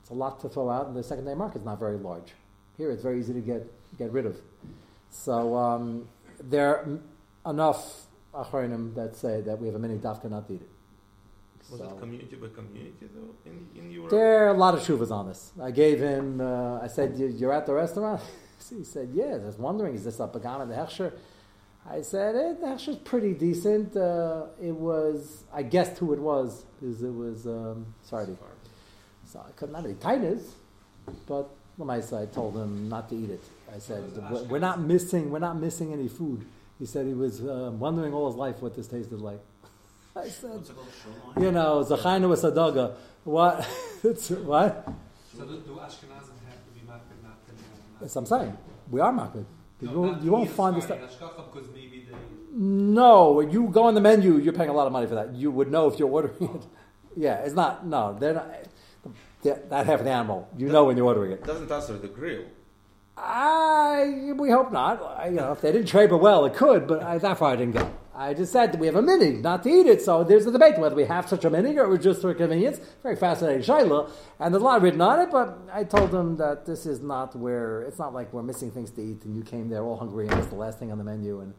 it's 0.00 0.08
a 0.08 0.14
lot 0.14 0.40
to 0.40 0.48
throw 0.48 0.70
out 0.70 0.86
and 0.86 0.96
the 0.96 1.02
secondary 1.02 1.36
market 1.36 1.58
is 1.58 1.64
not 1.66 1.78
very 1.78 1.98
large. 1.98 2.32
Here 2.78 2.90
it's 2.90 3.02
very 3.02 3.20
easy 3.20 3.34
to 3.34 3.40
get, 3.40 3.70
get 3.98 4.10
rid 4.10 4.24
of. 4.24 4.38
So 5.10 5.54
um, 5.54 6.08
there 6.42 6.78
are 6.78 6.98
enough 7.50 8.06
achronim 8.32 8.94
that 8.94 9.16
say 9.16 9.42
that 9.42 9.60
we 9.60 9.66
have 9.66 9.76
a 9.76 9.78
mini 9.78 9.98
dafka 9.98 10.30
not 10.30 10.48
needed. 10.48 10.68
Was 11.70 11.80
so, 11.80 11.88
it 11.88 12.00
community 12.00 12.36
by 12.36 12.48
community 12.48 13.08
though 13.14 13.34
in, 13.46 13.68
in 13.76 13.90
Europe? 13.90 14.10
There 14.10 14.46
are 14.46 14.48
a 14.48 14.58
lot 14.58 14.74
of 14.74 14.80
shuvas 14.80 15.10
on 15.10 15.28
this. 15.28 15.52
I 15.62 15.70
gave 15.70 16.00
him, 16.00 16.40
uh, 16.40 16.80
I 16.80 16.88
said, 16.88 17.16
You're 17.16 17.52
at 17.52 17.66
the 17.66 17.74
restaurant? 17.74 18.20
he 18.70 18.84
said, 18.84 19.10
Yeah. 19.12 19.38
I 19.42 19.46
was 19.46 19.58
wondering, 19.58 19.94
is 19.94 20.04
this 20.04 20.18
a 20.20 20.26
Pagan 20.26 20.62
and 20.62 20.70
the 20.70 20.74
Hechsher? 20.74 21.12
I 21.88 22.02
said, 22.02 22.34
it 22.34 22.58
actually 22.64 22.94
was 22.94 23.02
pretty 23.04 23.32
decent. 23.34 23.96
Uh, 23.96 24.46
it 24.60 24.74
was, 24.74 25.44
I 25.52 25.62
guessed 25.62 25.98
who 25.98 26.12
it 26.12 26.18
was, 26.18 26.64
because 26.78 27.02
it 27.02 27.14
was 27.14 27.46
um, 27.46 27.86
Sardi. 28.02 28.36
So 29.24 29.44
I 29.46 29.50
couldn't 29.52 29.74
have 29.74 29.84
any 29.84 29.94
tightness, 29.94 30.54
but 31.26 31.48
Lamaisa, 31.78 32.22
I 32.22 32.26
told 32.26 32.56
him 32.56 32.88
not 32.88 33.08
to 33.08 33.16
eat 33.16 33.30
it. 33.30 33.42
I 33.74 33.78
said, 33.78 34.04
we're, 34.30 34.42
we're 34.44 34.58
not 34.58 34.80
missing, 34.80 35.30
we're 35.30 35.38
not 35.38 35.58
missing 35.58 35.92
any 35.92 36.08
food. 36.08 36.44
He 36.78 36.86
said 36.86 37.06
he 37.06 37.14
was 37.14 37.40
uh, 37.40 37.70
wondering 37.74 38.12
all 38.12 38.26
his 38.26 38.36
life 38.36 38.60
what 38.60 38.74
this 38.74 38.86
tasted 38.86 39.20
like. 39.20 39.40
I 40.16 40.28
said, 40.28 40.50
What's 40.50 40.70
it 40.70 40.76
called? 40.76 40.88
Shoreline? 41.02 41.44
you 41.44 41.52
know, 41.52 41.84
Zachainu 41.84 42.28
was 42.28 42.42
Sadaga. 42.42 42.94
What? 43.24 43.68
it's, 44.02 44.30
what? 44.30 44.88
So 45.36 45.44
do, 45.44 45.60
do 45.60 45.70
Ashkenazim 45.72 46.36
have 46.48 46.64
to 46.66 46.70
be 46.74 46.80
makbid 46.80 47.22
not 47.22 47.46
to 47.46 47.52
That's 48.00 48.14
what 48.14 48.22
I'm 48.22 48.26
saying. 48.26 48.58
We 48.90 49.00
are 49.00 49.12
makbid. 49.12 49.44
You, 49.80 49.90
won't, 49.90 50.22
you 50.22 50.30
won't 50.32 50.50
find 50.50 50.76
this 50.76 50.86
Friday 50.86 51.06
stuff. 51.08 51.32
Hashgacha 51.36 51.52
because 51.52 51.68
maybe 51.72 52.06
they. 52.10 52.16
No, 52.52 53.40
you 53.40 53.68
go 53.68 53.84
on 53.84 53.94
the 53.94 54.00
menu, 54.00 54.36
you're 54.38 54.52
paying 54.52 54.68
a 54.68 54.72
lot 54.72 54.86
of 54.86 54.92
money 54.92 55.06
for 55.06 55.14
that. 55.14 55.34
You 55.34 55.50
would 55.52 55.70
know 55.70 55.86
if 55.88 55.98
you're 55.98 56.10
ordering 56.10 56.34
it. 56.42 56.50
Oh. 56.52 56.68
Yeah, 57.16 57.36
it's 57.44 57.54
not. 57.54 57.86
No, 57.86 58.16
they're 58.18 58.34
not. 58.34 58.48
they're- 59.42 59.62
That 59.70 59.86
half 59.86 60.00
an 60.00 60.08
animal, 60.08 60.48
you 60.56 60.68
know 60.68 60.84
when 60.84 60.96
you're 60.96 61.06
ordering 61.06 61.32
it. 61.32 61.40
It 61.40 61.44
doesn't 61.44 61.70
answer 61.70 61.96
the 61.96 62.08
grill. 62.08 62.44
I 63.16 64.32
we 64.36 64.50
hope 64.50 64.72
not. 64.72 65.02
I, 65.18 65.26
you 65.26 65.32
know, 65.32 65.52
if 65.52 65.60
they 65.60 65.72
didn't 65.72 65.88
trade 65.88 66.10
well, 66.10 66.44
it 66.46 66.54
could, 66.54 66.86
but 66.86 67.02
I, 67.02 67.18
that 67.18 67.38
far 67.38 67.52
I 67.52 67.56
didn't 67.56 67.74
go. 67.74 67.90
I 68.20 68.34
just 68.34 68.52
said 68.52 68.72
that 68.72 68.78
we 68.78 68.86
have 68.86 68.96
a 68.96 69.00
mini, 69.02 69.30
not 69.40 69.62
to 69.62 69.70
eat 69.70 69.86
it. 69.86 70.02
So 70.02 70.24
there's 70.24 70.46
a 70.46 70.52
debate 70.52 70.78
whether 70.78 70.94
we 70.94 71.04
have 71.04 71.26
such 71.26 71.46
a 71.46 71.50
mini 71.50 71.78
or 71.78 71.84
it 71.84 71.88
was 71.88 72.00
just 72.04 72.20
for 72.20 72.34
convenience. 72.34 72.78
Very 73.02 73.16
fascinating 73.16 73.62
shaila, 73.62 74.10
and 74.38 74.52
there's 74.52 74.60
a 74.60 74.64
lot 74.64 74.82
written 74.82 75.00
on 75.00 75.20
it. 75.20 75.30
But 75.30 75.58
I 75.72 75.84
told 75.84 76.10
them 76.10 76.36
that 76.36 76.66
this 76.66 76.84
is 76.84 77.00
not 77.00 77.34
where 77.34 77.80
it's 77.88 77.98
not 77.98 78.12
like 78.12 78.30
we're 78.34 78.42
missing 78.42 78.70
things 78.70 78.90
to 78.92 79.00
eat, 79.02 79.24
and 79.24 79.34
you 79.34 79.42
came 79.42 79.70
there 79.70 79.82
all 79.82 79.96
hungry 79.96 80.28
and 80.28 80.38
it's 80.38 80.48
the 80.48 80.54
last 80.54 80.78
thing 80.78 80.92
on 80.92 80.98
the 80.98 81.04
menu. 81.04 81.40
And 81.40 81.54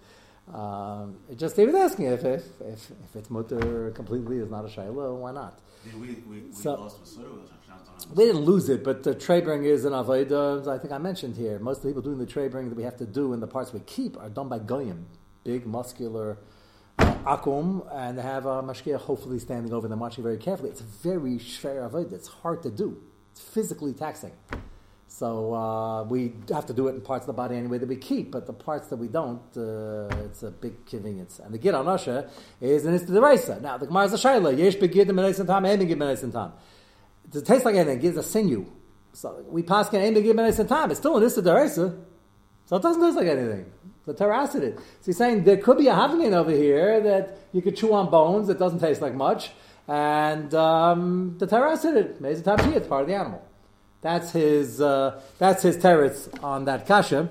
um, 0.55 1.17
it 1.31 1.39
just 1.39 1.55
he 1.55 1.65
was 1.65 1.73
asking 1.73 2.05
if 2.05 2.23
if 2.23 2.43
if, 2.61 2.91
if 3.05 3.15
it's 3.15 3.31
mutter 3.31 3.89
completely 3.95 4.37
is 4.37 4.51
not 4.51 4.63
a 4.63 4.67
shaila, 4.67 5.15
why 5.17 5.31
not? 5.31 5.59
Did 5.83 5.99
we, 5.99 6.07
we, 6.29 6.41
we 6.41 6.53
So- 6.53 6.75
lost? 6.75 7.17
We 8.15 8.25
didn't 8.25 8.41
lose 8.41 8.67
it, 8.69 8.83
but 8.83 9.01
the 9.03 9.15
trade 9.15 9.45
bring 9.45 9.63
is 9.63 9.85
an 9.85 9.93
avodah. 9.93 10.67
I 10.67 10.77
think 10.77 10.91
I 10.93 10.97
mentioned 10.99 11.35
here. 11.37 11.57
Most 11.59 11.77
of 11.77 11.83
the 11.83 11.89
people 11.89 12.01
doing 12.03 12.17
the 12.19 12.25
trade 12.25 12.51
bring 12.51 12.69
that 12.69 12.75
we 12.75 12.83
have 12.83 12.97
to 12.97 13.05
do 13.05 13.33
and 13.33 13.41
the 13.41 13.47
parts 13.47 13.73
we 13.73 13.79
keep 13.81 14.15
are 14.17 14.29
done 14.29 14.47
by 14.49 14.59
goyim, 14.59 15.05
big 15.43 15.65
muscular 15.65 16.37
uh, 16.99 17.15
akum, 17.25 17.87
and 17.93 18.17
they 18.17 18.21
have 18.21 18.45
a 18.45 18.61
mashkiach 18.61 18.99
hopefully 18.99 19.39
standing 19.39 19.73
over 19.73 19.87
them 19.87 19.99
watching 19.99 20.23
very 20.23 20.37
carefully. 20.37 20.69
It's 20.69 20.81
very 20.81 21.37
shver 21.37 21.89
avodah. 21.89 22.13
It's 22.13 22.27
hard 22.27 22.63
to 22.63 22.69
do. 22.69 23.01
It's 23.31 23.41
physically 23.41 23.93
taxing. 23.93 24.33
So 25.07 25.53
uh, 25.53 26.03
we 26.03 26.33
have 26.49 26.65
to 26.67 26.73
do 26.73 26.87
it 26.87 26.95
in 26.95 27.01
parts 27.01 27.23
of 27.23 27.27
the 27.27 27.33
body 27.33 27.57
anyway 27.57 27.77
that 27.79 27.87
we 27.87 27.97
keep, 27.97 28.31
but 28.31 28.47
the 28.47 28.53
parts 28.53 28.87
that 28.87 28.95
we 28.95 29.09
don't, 29.09 29.41
uh, 29.57 30.07
it's 30.25 30.41
a 30.41 30.51
big 30.51 30.85
convenience. 30.85 31.39
And 31.39 31.53
the 31.53 31.57
gid 31.57 31.75
on 31.75 31.87
Usher 31.87 32.29
is 32.61 32.85
an 32.85 32.93
instant 32.93 33.17
deraisa. 33.17 33.61
Now 33.61 33.77
the 33.77 33.87
Gemara 33.87 34.05
is 34.05 34.13
a 34.13 34.17
shayla. 34.17 34.57
Yesh 34.57 34.77
begid 34.77 35.07
the 35.07 35.43
tam, 35.45 35.65
and 35.65 35.81
begid 35.81 36.21
the 36.21 36.31
tam. 36.31 36.53
It 37.33 37.45
taste 37.45 37.65
like 37.65 37.75
anything? 37.75 37.99
Gives 37.99 38.17
a 38.17 38.23
sinew. 38.23 38.65
So 39.13 39.43
we 39.49 39.63
pass 39.63 39.89
can 39.89 40.01
aim 40.01 40.13
give 40.13 40.39
it 40.39 40.67
time. 40.67 40.91
It's 40.91 40.99
still 40.99 41.17
an 41.17 41.23
issa 41.23 41.41
deraisa. 41.41 42.03
So 42.65 42.77
it 42.77 42.81
doesn't 42.81 43.01
taste 43.01 43.17
like 43.17 43.27
anything. 43.27 43.65
The 44.11 44.17
Torah 44.25 44.45
said 44.45 44.63
it. 44.63 44.77
So 44.77 45.05
he's 45.05 45.17
saying 45.17 45.45
there 45.45 45.57
could 45.57 45.77
be 45.77 45.87
a 45.87 45.93
havlin 45.93 46.33
over 46.33 46.51
here 46.51 46.99
that 46.99 47.37
you 47.53 47.61
could 47.61 47.77
chew 47.77 47.93
on 47.93 48.09
bones. 48.09 48.49
It 48.49 48.59
doesn't 48.59 48.79
taste 48.79 49.01
like 49.01 49.15
much. 49.15 49.51
And 49.87 50.53
um, 50.53 51.35
the 51.37 51.47
Torah 51.47 51.77
said 51.77 51.95
it. 51.95 52.17
It's 52.21 52.41
part 52.41 53.01
of 53.01 53.07
the 53.07 53.15
animal. 53.15 53.41
That's 54.01 54.31
his. 54.31 54.81
Uh, 54.81 55.21
that's 55.37 55.63
his 55.63 55.77
teretz 55.77 56.43
on 56.43 56.65
that 56.65 56.85
kasha. 56.85 57.29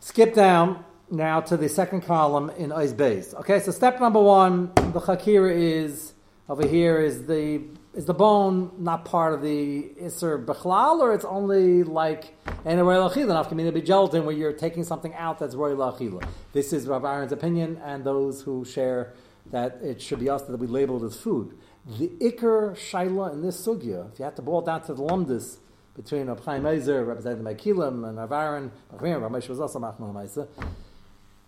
Skip 0.00 0.34
down 0.34 0.82
now 1.10 1.40
to 1.40 1.56
the 1.56 1.68
second 1.68 2.02
column 2.02 2.50
in 2.56 2.70
Ois 2.70 2.94
Beis. 2.94 3.34
Okay, 3.34 3.60
so 3.60 3.70
step 3.70 4.00
number 4.00 4.22
one, 4.22 4.72
the 4.76 5.00
chakira 5.00 5.54
is 5.54 6.14
over 6.48 6.66
here 6.66 7.00
is 7.00 7.26
the 7.26 7.62
is 7.96 8.04
the 8.04 8.14
bone 8.14 8.70
not 8.78 9.06
part 9.06 9.32
of 9.32 9.40
the 9.40 9.90
iser 10.04 10.38
bechlal, 10.38 11.00
or 11.00 11.14
it's 11.14 11.24
only 11.24 11.82
like 11.82 12.36
in 12.66 12.78
a 12.78 12.84
royal 12.84 13.08
achila, 13.08 13.28
not 13.28 13.48
community 13.48 13.80
gelatin, 13.80 14.26
where 14.26 14.36
you're 14.36 14.52
taking 14.52 14.84
something 14.84 15.14
out 15.14 15.38
that's 15.38 15.54
royal 15.54 15.78
achila. 15.78 16.22
This 16.52 16.74
is 16.74 16.86
Rav 16.86 17.06
Aaron's 17.06 17.32
opinion, 17.32 17.80
and 17.82 18.04
those 18.04 18.42
who 18.42 18.66
share 18.66 19.14
that 19.50 19.78
it 19.82 20.02
should 20.02 20.20
be 20.20 20.28
us 20.28 20.42
that 20.42 20.58
we 20.58 20.66
label 20.66 21.02
it 21.02 21.06
as 21.06 21.16
food. 21.16 21.56
The 21.86 22.08
ikar 22.20 22.76
shaila 22.76 23.32
in 23.32 23.40
this 23.40 23.66
sugya, 23.66 24.12
if 24.12 24.18
you 24.18 24.26
have 24.26 24.34
to 24.34 24.42
boil 24.42 24.60
down 24.60 24.82
to 24.82 24.94
the 24.94 25.02
lumdis 25.02 25.56
between 25.94 26.26
Rav 26.26 26.44
Chaim 26.44 26.66
Ozer, 26.66 27.02
representing 27.02 27.42
the 27.42 27.54
Mekilim, 27.54 28.06
and 28.06 28.18
Rav 28.18 28.30
Aaron, 28.30 28.72
Rav 28.92 29.00
Moshe 29.32 29.48
was 29.48 29.58
also 29.58 29.78
Machman 29.78 30.12
Maisa, 30.12 30.46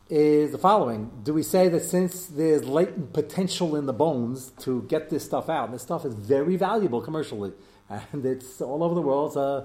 is 0.08 0.52
the 0.52 0.58
following. 0.58 1.10
Do 1.22 1.34
we 1.34 1.42
say 1.42 1.68
that 1.68 1.84
since 1.84 2.26
there's 2.26 2.64
latent 2.64 3.12
potential 3.12 3.76
in 3.76 3.86
the 3.86 3.92
bones 3.92 4.50
to 4.60 4.82
get 4.82 5.10
this 5.10 5.24
stuff 5.24 5.48
out, 5.48 5.70
this 5.72 5.82
stuff 5.82 6.04
is 6.04 6.14
very 6.14 6.56
valuable 6.56 7.00
commercially, 7.00 7.52
and 7.88 8.24
it's 8.24 8.60
all 8.60 8.82
over 8.82 8.94
the 8.94 9.02
world, 9.02 9.36
uh, 9.36 9.64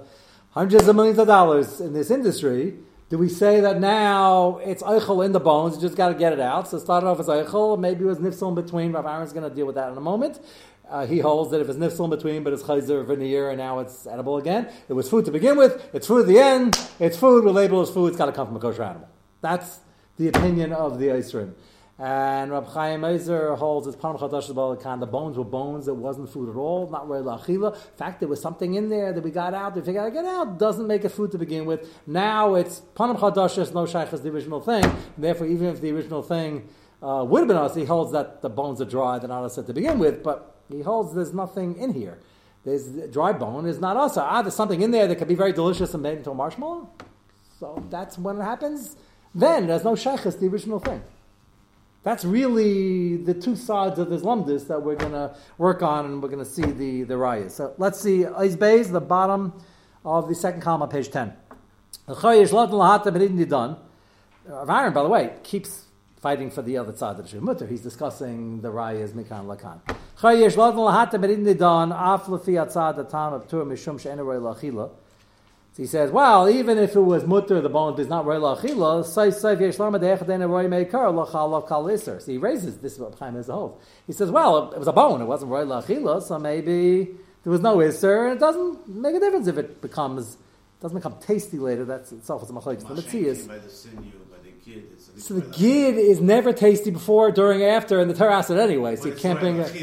hundreds 0.52 0.88
of 0.88 0.96
millions 0.96 1.20
of 1.20 1.28
dollars 1.28 1.80
in 1.80 1.94
this 1.94 2.12
industry, 2.12 2.78
do 3.10 3.20
we 3.20 3.30
say 3.30 3.62
that 3.62 3.80
now 3.80 4.58
it's 4.64 4.82
eichel 4.82 5.24
in 5.24 5.34
the 5.34 5.40
bones, 5.40 5.76
you 5.76 5.82
just 5.82 5.96
got 5.96 6.08
to 6.08 6.16
get 6.16 6.34
it 6.34 6.40
out? 6.40 6.68
So 6.68 6.80
started 6.80 7.06
off 7.06 7.20
as 7.20 7.28
eichel, 7.28 7.80
maybe 7.80 8.06
it 8.06 8.08
was 8.08 8.18
nifsel 8.18 8.50
in 8.50 8.56
between. 8.56 8.92
Rav 8.92 9.06
Aaron's 9.06 9.34
going 9.34 9.48
to 9.48 9.56
deal 9.56 9.68
with 9.68 9.76
that 9.76 9.92
in 9.92 9.98
a 9.98 10.02
moment. 10.02 10.40
Uh, 10.90 11.06
he 11.06 11.20
holds 11.20 11.52
that 11.52 11.62
if 11.62 11.70
it's 11.70 11.78
nifsel 11.78 12.06
in 12.06 12.10
between, 12.10 12.44
but 12.44 12.54
it's 12.54 12.64
chayzer 12.64 13.06
veneer, 13.06 13.50
and 13.50 13.60
now 13.60 13.78
it's 13.80 14.08
edible 14.08 14.38
again. 14.38 14.68
It 14.90 14.94
was 14.94 15.10
food 15.10 15.26
to 15.26 15.32
begin 15.32 15.58
with, 15.58 15.90
it's 15.94 16.08
food 16.08 16.22
at 16.22 16.28
the 16.28 16.40
end, 16.40 16.80
it's 17.00 17.16
food, 17.16 17.44
we 17.46 17.52
label 17.52 17.80
it 17.82 17.84
as 17.84 17.92
food, 17.92 18.08
it's 18.08 18.18
got 18.18 18.26
to 18.26 18.32
come 18.32 18.48
from 18.48 18.56
a 18.56 18.60
kosher 18.60 18.82
animal. 18.82 19.08
That's 19.42 19.80
the 20.18 20.28
opinion 20.28 20.74
of 20.74 21.00
the 21.00 21.08
Eisrim. 21.08 21.54
And 22.00 22.52
Rab 22.52 22.68
Chaim 22.68 23.04
Ozer 23.04 23.56
holds 23.56 23.86
it's 23.86 23.96
Panam 23.96 24.20
Chadash 24.20 24.50
Balakan. 24.50 25.00
The 25.00 25.06
bones 25.06 25.38
were 25.38 25.44
bones 25.44 25.88
It 25.88 25.96
wasn't 25.96 26.30
food 26.30 26.50
at 26.50 26.56
all, 26.56 26.90
not 26.90 27.08
really 27.08 27.24
achila. 27.24 27.76
In 27.76 27.98
fact, 27.98 28.20
there 28.20 28.28
was 28.28 28.42
something 28.42 28.74
in 28.74 28.90
there 28.90 29.14
that 29.14 29.24
we 29.24 29.30
got 29.30 29.54
out. 29.54 29.76
We 29.76 29.82
figured 29.82 30.04
out 30.04 30.14
get 30.14 30.26
out 30.26 30.58
doesn't 30.58 30.88
make 30.88 31.06
it 31.06 31.10
food 31.10 31.32
to 31.32 31.38
begin 31.38 31.66
with. 31.66 31.88
Now 32.08 32.56
it's 32.56 32.82
Panam 32.96 33.18
Chadash 33.18 33.60
is 33.60 33.74
no 33.74 33.86
shaykh 33.86 34.10
the 34.10 34.30
original 34.30 34.60
thing. 34.60 34.84
And 34.84 35.24
therefore, 35.24 35.48
even 35.48 35.68
if 35.68 35.82
the 35.82 35.92
original 35.92 36.24
thing 36.24 36.68
uh, 37.02 37.24
would 37.28 37.40
have 37.40 37.48
been 37.48 37.58
us, 37.58 37.76
he 37.76 37.86
holds 37.86 38.12
that 38.14 38.42
the 38.42 38.50
bones 38.50 38.82
are 38.82 38.86
dry, 38.86 39.20
they're 39.20 39.30
not 39.30 39.44
us 39.44 39.56
to 39.56 39.74
begin 39.74 40.00
with. 40.00 40.24
But 40.24 40.56
he 40.70 40.82
holds 40.82 41.14
there's 41.14 41.34
nothing 41.34 41.78
in 41.78 41.94
here. 41.94 42.18
There's 42.66 42.88
dry 43.12 43.34
bone 43.34 43.68
is 43.68 43.80
not 43.80 43.98
us. 43.98 44.18
Ah, 44.18 44.42
there's 44.42 44.56
something 44.56 44.82
in 44.82 44.92
there 44.92 45.08
that 45.08 45.18
could 45.18 45.28
be 45.28 45.36
very 45.36 45.54
delicious 45.54 45.94
and 45.94 46.02
made 46.02 46.18
into 46.18 46.32
a 46.32 46.36
marshmallow. 46.36 46.90
So 47.60 47.84
that's 47.90 48.18
when 48.18 48.38
it 48.40 48.44
happens. 48.44 48.96
Then 49.36 49.68
there's 49.68 49.84
no 49.84 49.94
shaykhis, 49.94 50.40
the 50.40 50.48
original 50.48 50.80
thing. 50.80 51.02
That's 52.04 52.26
really 52.26 53.16
the 53.16 53.34
two 53.34 53.56
sides 53.56 53.98
of 53.98 54.10
this 54.10 54.22
lumdis 54.24 54.68
that 54.68 54.84
we're 54.84 54.96
going 54.96 55.14
to 55.14 55.36
work 55.58 55.82
on, 55.82 56.06
and 56.06 56.22
we're 56.22 56.30
going 56.30 56.44
to 56.44 56.50
see 56.50 56.64
the 56.64 57.04
the 57.04 57.14
rayas. 57.14 57.52
So 57.52 57.74
let's 57.78 58.00
see 58.00 58.26
Izbeis, 58.26 58.92
the 58.92 59.00
bottom 59.00 59.54
of 60.04 60.28
the 60.28 60.36
second 60.36 60.62
column 60.62 60.90
page 60.90 61.10
ten. 61.10 61.34
Uh, 62.06 62.14
Rav 64.46 64.70
Aaron, 64.70 64.94
by 64.94 65.02
the 65.02 65.08
way, 65.08 65.34
keeps 65.44 65.86
fighting 66.18 66.52
for 66.52 66.62
the 66.62 66.78
other 66.78 66.94
side 66.94 67.18
of 67.18 67.30
the 67.30 67.38
Shemutah. 67.38 67.70
He's 67.70 67.80
discussing 67.82 68.60
the 68.60 68.70
rayas 68.70 69.12
mikan 69.12 69.46
lakan. 69.46 69.80
Chayesh 70.20 70.58
ladan 70.58 70.76
lahata 70.76 71.14
medin 71.14 71.46
dan 71.58 71.94
af 71.94 72.26
lefi 72.26 72.56
atzad 72.62 73.00
atam 73.00 73.34
of 73.34 73.48
tur 73.48 73.64
mishum 73.64 73.98
she'eneroi 73.98 74.42
lachila. 74.42 74.90
So 75.74 75.82
he 75.82 75.88
says, 75.88 76.12
well, 76.12 76.48
even 76.48 76.78
if 76.78 76.96
it 76.96 77.02
was 77.02 77.26
mutter, 77.26 77.60
the 77.60 77.68
bone 77.68 78.00
is 78.00 78.08
not 78.08 78.26
roy 78.26 78.36
lachila, 78.36 79.04
say 79.04 79.32
say 79.32 79.56
v'yeshlama 79.56 80.00
de'echadena 80.00 80.48
roy 80.48 80.66
meikar 80.66 81.12
lachal 81.12 81.68
kal 81.68 81.90
iser. 81.90 82.20
So 82.20 82.32
he 82.32 82.38
raises 82.38 82.78
this 82.78 82.94
is 82.94 83.00
what 83.00 83.16
Chaim 83.16 83.36
is. 83.36 83.50
He 84.06 84.14
says, 84.14 84.30
well, 84.30 84.72
it 84.72 84.78
was 84.78 84.88
a 84.88 84.94
bone, 84.94 85.22
it 85.22 85.26
wasn't 85.26 85.50
roy 85.50 85.66
lachila, 85.66 86.22
so 86.22 86.38
maybe 86.38 87.10
there 87.44 87.52
was 87.52 87.62
no 87.62 87.82
iser, 87.82 88.28
and 88.28 88.36
it 88.36 88.40
doesn't 88.40 88.88
make 88.88 89.16
a 89.16 89.20
difference 89.20 89.48
if 89.48 89.58
it 89.58 89.82
becomes 89.82 90.38
doesn't 90.84 90.98
become 90.98 91.16
tasty 91.22 91.58
later. 91.58 91.86
That's 91.86 92.12
itself 92.12 92.44
is 92.44 92.50
a 92.50 92.54
machlokes. 92.54 92.88
The 92.88 93.02
mitzias. 93.02 93.48
the 93.48 93.70
sinew, 93.70 94.12
by 94.30 94.38
the 94.44 94.52
kid. 94.64 94.90
It's 94.92 95.26
So 95.26 95.36
the 95.36 95.50
gid 95.58 95.96
is 95.96 96.20
never 96.20 96.52
tasty 96.52 96.92
before, 96.92 97.32
during, 97.32 97.64
after, 97.64 98.00
and 98.02 98.10
the 98.12 98.14
Torah 98.14 98.44
said 98.44 98.60
anyway. 98.60 98.98
So 98.98 99.08
you 99.08 99.16
can't 99.16 99.40
bring 99.40 99.60
it. 99.60 99.74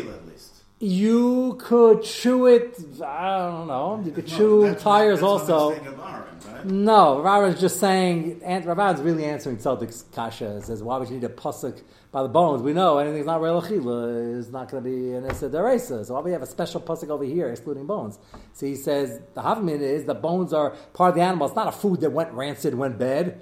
Achila 0.80 0.88
at 0.88 0.88
least. 0.88 0.98
You 0.98 1.56
could 1.58 2.02
chew 2.02 2.46
it. 2.46 2.78
I 3.02 3.38
don't 3.38 3.66
know. 3.68 4.02
You 4.04 4.12
could 4.12 4.26
chew 4.26 4.62
that's- 4.62 4.82
tires 4.82 5.20
that's 5.20 5.22
also. 5.22 5.70
Aaron, 5.70 5.98
right? 5.98 6.64
No, 6.64 7.44
is 7.46 7.60
just 7.60 7.80
saying, 7.80 8.42
is 8.42 9.00
really 9.00 9.24
answering 9.24 9.56
Tzeldik's 9.56 10.02
kasha. 10.12 10.56
It 10.56 10.64
says, 10.64 10.82
why 10.82 10.98
would 10.98 11.08
you 11.08 11.14
need 11.14 11.24
a 11.24 11.28
pasuk 11.28 11.82
by 12.12 12.22
the 12.22 12.28
bones? 12.28 12.62
We 12.62 12.72
know 12.72 12.98
anything's 12.98 13.26
not 13.26 13.40
real 13.40 13.62
achila 13.62 14.36
is 14.36 14.50
not 14.50 14.70
going 14.70 14.84
to 14.84 14.90
be 14.90 15.12
an 15.12 15.24
issa 15.24 15.48
deresa. 15.48 16.04
So 16.04 16.14
why 16.14 16.20
we 16.20 16.32
have 16.32 16.42
a 16.42 16.46
special 16.46 16.80
pasuk 16.80 17.08
over 17.08 17.24
here 17.24 17.48
excluding 17.48 17.86
bones? 17.86 18.18
So 18.52 18.66
he 18.66 18.76
says, 18.76 19.20
the 19.34 19.42
havmin 19.42 19.80
is 19.80 20.04
the 20.04 20.14
bones 20.14 20.52
are 20.52 20.70
part 20.92 21.10
of 21.10 21.14
the 21.16 21.22
animal. 21.22 21.46
It's 21.46 21.56
not 21.56 21.68
a 21.68 21.72
food 21.72 22.00
that 22.02 22.12
went 22.12 22.32
rancid, 22.32 22.74
went 22.74 22.98
bad, 22.98 23.40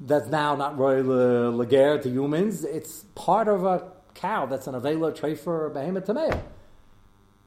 that's 0.00 0.28
now 0.28 0.54
not 0.54 0.78
royal 0.78 1.10
uh, 1.12 1.50
lager 1.50 1.98
to 2.02 2.08
humans. 2.08 2.64
It's 2.64 3.04
part 3.14 3.48
of 3.48 3.64
a 3.64 3.90
cow 4.14 4.46
that's 4.46 4.66
an 4.66 4.74
avela 4.74 5.14
tray 5.14 5.34
for 5.34 5.70
behemoth 5.70 6.06
tameo. 6.06 6.40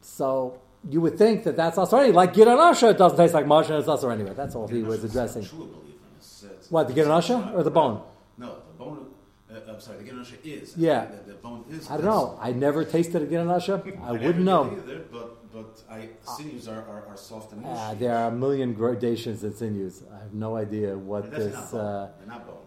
So 0.02 0.60
you 0.90 1.02
would 1.02 1.18
think 1.18 1.44
that 1.44 1.56
that's 1.56 1.78
also 1.78 1.98
anyway. 1.98 2.16
Like 2.16 2.34
Gid 2.34 2.48
Asha, 2.48 2.92
it 2.92 2.98
doesn't 2.98 3.18
taste 3.18 3.34
like 3.34 3.46
mush, 3.48 3.68
and 3.70 3.78
it's 3.80 3.88
also 3.88 4.10
anyway. 4.10 4.34
That's 4.34 4.56
all 4.56 4.68
he 4.68 4.84
was 4.84 5.04
addressing. 5.04 5.44
True 5.44 5.66
belief 5.66 5.96
in 5.96 6.18
this. 6.18 6.44
It's- 6.44 6.72
What, 6.72 6.88
the 6.88 6.94
Gid 6.94 7.08
Asha 7.08 7.54
or 7.54 7.64
the 7.64 7.72
bone? 7.72 8.02
No, 8.38 8.56
the 8.68 8.84
bone. 8.84 9.06
Uh, 9.50 9.60
I'm 9.72 9.80
sorry, 9.80 10.04
the 10.04 10.10
Ginasha 10.12 10.36
is. 10.44 10.76
Yeah. 10.78 11.06
The, 11.06 11.32
the 11.32 11.38
bone 11.38 11.64
is. 11.70 11.90
I 11.90 11.96
don't 11.98 12.06
know. 12.06 12.38
I 12.42 12.52
never 12.52 12.84
tasted 12.84 13.22
a 13.22 13.26
Ginanasha. 13.28 13.76
I 14.04 14.12
wouldn't 14.12 14.40
know. 14.40 14.72
Either, 14.72 15.00
but 15.12 15.52
but 15.54 15.82
I 15.90 16.10
sinews 16.24 16.68
are, 16.68 16.82
are, 16.94 17.06
are 17.08 17.18
soft 17.18 17.54
and 17.54 17.66
Uh, 17.66 17.70
mushy. 17.70 17.98
there 18.00 18.16
are 18.16 18.28
a 18.28 18.32
million 18.32 18.74
gradations 18.74 19.44
in 19.44 19.56
sinews. 19.56 20.04
I 20.14 20.20
have 20.20 20.34
no 20.34 20.58
idea 20.58 20.98
what 20.98 21.32
this. 21.32 21.54
not. 21.54 21.74
Uh, 21.74 22.08
They're 22.20 22.28
not 22.28 22.46
bone. 22.46 22.67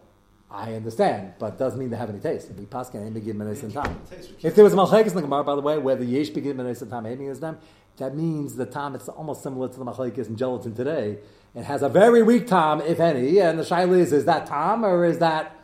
I 0.53 0.73
understand, 0.73 1.33
but 1.39 1.57
doesn't 1.57 1.79
mean 1.79 1.89
they 1.89 1.97
have 1.97 2.09
any 2.09 2.19
taste. 2.19 2.49
We 2.49 2.65
begin 2.65 3.37
menes 3.37 3.63
and 3.63 3.73
time. 3.73 4.01
If 4.41 4.55
there 4.55 4.63
was 4.63 4.73
malchekes 4.73 5.07
in 5.09 5.15
the 5.15 5.21
Gemara, 5.21 5.43
by 5.43 5.55
the 5.55 5.61
way, 5.61 5.77
where 5.77 5.95
the 5.95 6.05
yesh 6.05 6.29
begin 6.29 6.57
menes 6.57 6.81
and 6.81 6.91
time 6.91 7.05
aiming 7.05 7.27
is 7.27 7.39
them, 7.39 7.57
that 7.97 8.15
means 8.15 8.55
the 8.55 8.65
time 8.65 8.95
it's 8.95 9.07
almost 9.07 9.43
similar 9.43 9.69
to 9.69 9.79
the 9.79 9.85
malchekes 9.85 10.27
in 10.27 10.35
gelatin 10.35 10.75
today. 10.75 11.19
It 11.55 11.63
has 11.63 11.81
a 11.81 11.89
very 11.89 12.21
weak 12.23 12.47
time, 12.47 12.81
if 12.81 12.99
any, 12.99 13.39
and 13.39 13.59
the 13.59 13.63
shaila 13.63 13.97
is: 13.97 14.11
is 14.11 14.25
that 14.25 14.45
time 14.45 14.83
or 14.83 15.05
is 15.05 15.19
that 15.19 15.55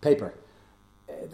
paper? 0.00 0.34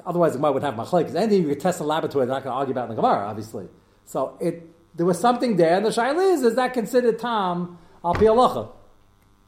Otherwise, 0.04 0.32
the 0.32 0.38
Gemara 0.38 0.52
would 0.52 0.62
have 0.62 0.74
machlekes. 0.74 1.14
Anything 1.14 1.42
you 1.42 1.48
could 1.48 1.60
test 1.60 1.80
in 1.80 1.84
the 1.84 1.88
laboratory, 1.88 2.26
they're 2.26 2.34
not 2.34 2.44
going 2.44 2.52
to 2.52 2.58
argue 2.58 2.72
about 2.72 2.90
in 2.90 2.96
the 2.96 3.02
Gemara, 3.02 3.26
obviously. 3.28 3.68
So 4.06 4.36
it 4.40 4.68
there 4.96 5.06
was 5.06 5.20
something 5.20 5.56
there, 5.56 5.76
and 5.76 5.86
the 5.86 5.90
shaila 5.90 6.34
is: 6.34 6.42
is 6.42 6.56
that 6.56 6.74
considered 6.74 7.18
tam 7.18 7.78
al 8.04 8.14
pi? 8.14 8.66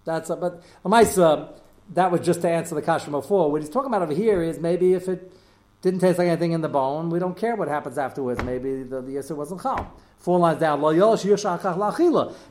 That's 0.04 0.30
a, 0.30 0.36
but 0.36 0.62
Lamaisa, 0.84 1.60
that 1.94 2.10
was 2.10 2.20
just 2.20 2.42
to 2.42 2.48
answer 2.48 2.74
the 2.74 2.82
kasha 2.82 3.10
before. 3.10 3.50
What 3.50 3.62
he's 3.62 3.70
talking 3.70 3.88
about 3.88 4.02
over 4.02 4.14
here 4.14 4.42
is 4.42 4.58
maybe 4.58 4.94
if 4.94 5.08
it 5.08 5.32
didn't 5.82 6.00
taste 6.00 6.18
like 6.18 6.28
anything 6.28 6.52
in 6.52 6.60
the 6.60 6.68
bone, 6.68 7.10
we 7.10 7.18
don't 7.18 7.36
care 7.36 7.56
what 7.56 7.68
happens 7.68 7.98
afterwards. 7.98 8.42
Maybe 8.44 8.82
the, 8.82 9.00
the 9.00 9.12
yisr 9.12 9.36
wasn't 9.36 9.62
chal. 9.62 9.92
Four 10.18 10.38
lines 10.38 10.60
down. 10.60 10.80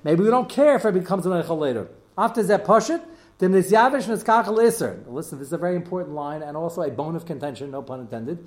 Maybe 0.03 0.23
we 0.23 0.29
don't 0.29 0.49
care 0.49 0.75
if 0.75 0.85
it 0.85 0.93
becomes 0.93 1.25
an 1.25 1.31
eichel 1.31 1.59
later. 1.59 1.87
After 2.17 2.43
zeh 2.43 2.65
pushit, 2.65 3.01
nisyavish 3.39 4.07
niskachal 4.07 4.57
isr. 4.57 5.07
Listen, 5.07 5.37
this 5.37 5.47
is 5.47 5.53
a 5.53 5.57
very 5.57 5.75
important 5.75 6.15
line 6.15 6.41
and 6.41 6.57
also 6.57 6.81
a 6.81 6.89
bone 6.89 7.15
of 7.15 7.25
contention, 7.25 7.71
no 7.71 7.81
pun 7.81 8.01
intended. 8.01 8.39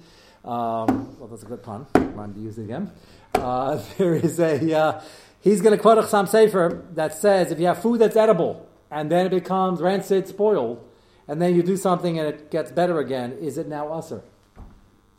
Um, 0.44 1.16
well, 1.18 1.28
that's 1.28 1.44
a 1.44 1.46
good 1.46 1.62
pun. 1.62 1.86
Rhyme 1.94 2.34
to 2.34 2.40
use 2.40 2.58
it 2.58 2.64
again. 2.64 2.90
Uh, 3.34 3.80
there 3.98 4.14
is 4.16 4.40
a, 4.40 4.76
uh, 4.76 5.00
he's 5.40 5.62
going 5.62 5.76
to 5.76 5.80
quote 5.80 5.98
a 5.98 6.02
Chasam 6.02 6.28
Sofer 6.28 6.94
that 6.96 7.14
says 7.14 7.52
if 7.52 7.60
you 7.60 7.66
have 7.66 7.80
food 7.80 8.00
that's 8.00 8.16
edible 8.16 8.68
and 8.92 9.10
then 9.10 9.26
it 9.26 9.30
becomes 9.30 9.80
rancid, 9.80 10.28
spoiled, 10.28 10.86
and 11.26 11.40
then 11.40 11.56
you 11.56 11.62
do 11.62 11.78
something 11.78 12.18
and 12.18 12.28
it 12.28 12.50
gets 12.50 12.70
better 12.70 12.98
again, 12.98 13.32
is 13.40 13.56
it 13.56 13.66
now 13.66 13.88
usher? 13.90 14.22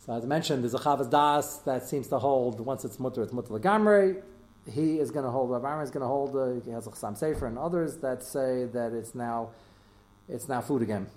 So 0.06 0.13
as 0.13 0.24
I 0.24 0.27
mentioned, 0.27 0.63
there's 0.63 0.75
a 0.75 0.80
Chavaz 0.80 1.10
Das 1.10 1.58
that 1.60 1.84
seems 1.88 2.08
to 2.10 2.20
hold, 2.20 2.60
once 2.60 2.86
it's 2.86 3.00
mutter, 3.00 3.24
it's 3.24 3.34
mutter 3.34 3.50
legamre. 3.50 4.22
He 4.70 5.00
is 5.00 5.10
going 5.12 5.25
to 5.25 5.32
hold, 5.32 5.50
Rav 5.50 5.65
Aaron 5.65 5.84
is 5.84 5.89
going 5.89 6.01
to 6.01 6.08
hold, 6.08 6.36
uh, 6.36 6.63
he 6.63 6.72
has 6.72 6.86
a 6.86 6.92
Chasam 6.92 7.20
Sofer 7.20 7.48
and 7.48 7.58
others 7.58 7.98
that 7.98 8.22
say 8.22 8.65
that 8.65 8.94
it's 8.94 9.15
now, 9.15 9.50
it's 10.30 10.48
now 10.48 10.62
food 10.62 10.84
again. 10.84 11.08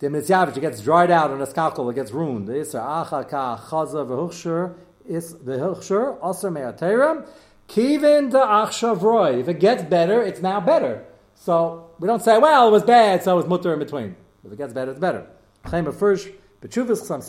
The 0.00 0.10
mitzvah, 0.10 0.52
it 0.54 0.60
gets 0.60 0.82
dried 0.82 1.10
out 1.10 1.30
in 1.30 1.40
a 1.40 1.46
skalkal, 1.46 1.90
it 1.90 1.94
gets 1.94 2.12
ruined. 2.12 2.48
The 2.48 2.52
isra 2.52 3.06
acha 3.06 3.28
ka 3.28 3.56
chaza 3.56 4.06
v'huchshur 4.06 4.74
is 5.08 5.38
the 5.38 5.52
huchshur 5.52 6.18
aser 6.28 6.50
me'atera 6.50 7.26
kivin 7.68 8.30
de 8.30 8.38
achshav 8.38 9.00
roy. 9.00 9.38
If 9.38 9.48
it 9.48 9.58
gets 9.58 9.84
better, 9.84 10.22
it's 10.22 10.42
now 10.42 10.60
better. 10.60 11.06
So 11.34 11.90
we 11.98 12.06
don't 12.06 12.22
say, 12.22 12.38
well, 12.38 12.68
it 12.68 12.70
was 12.70 12.84
bad, 12.84 13.22
so 13.22 13.32
it 13.34 13.36
was 13.36 13.46
mutter 13.46 13.72
in 13.72 13.78
between. 13.78 14.16
If 14.44 14.52
it 14.52 14.58
gets 14.58 14.72
better, 14.72 14.90
it's 14.90 15.00
better. 15.00 15.26
Chaim 15.64 15.90
first. 15.92 16.28
Maybe 16.64 16.70
the 16.72 16.94
chsam 16.94 17.22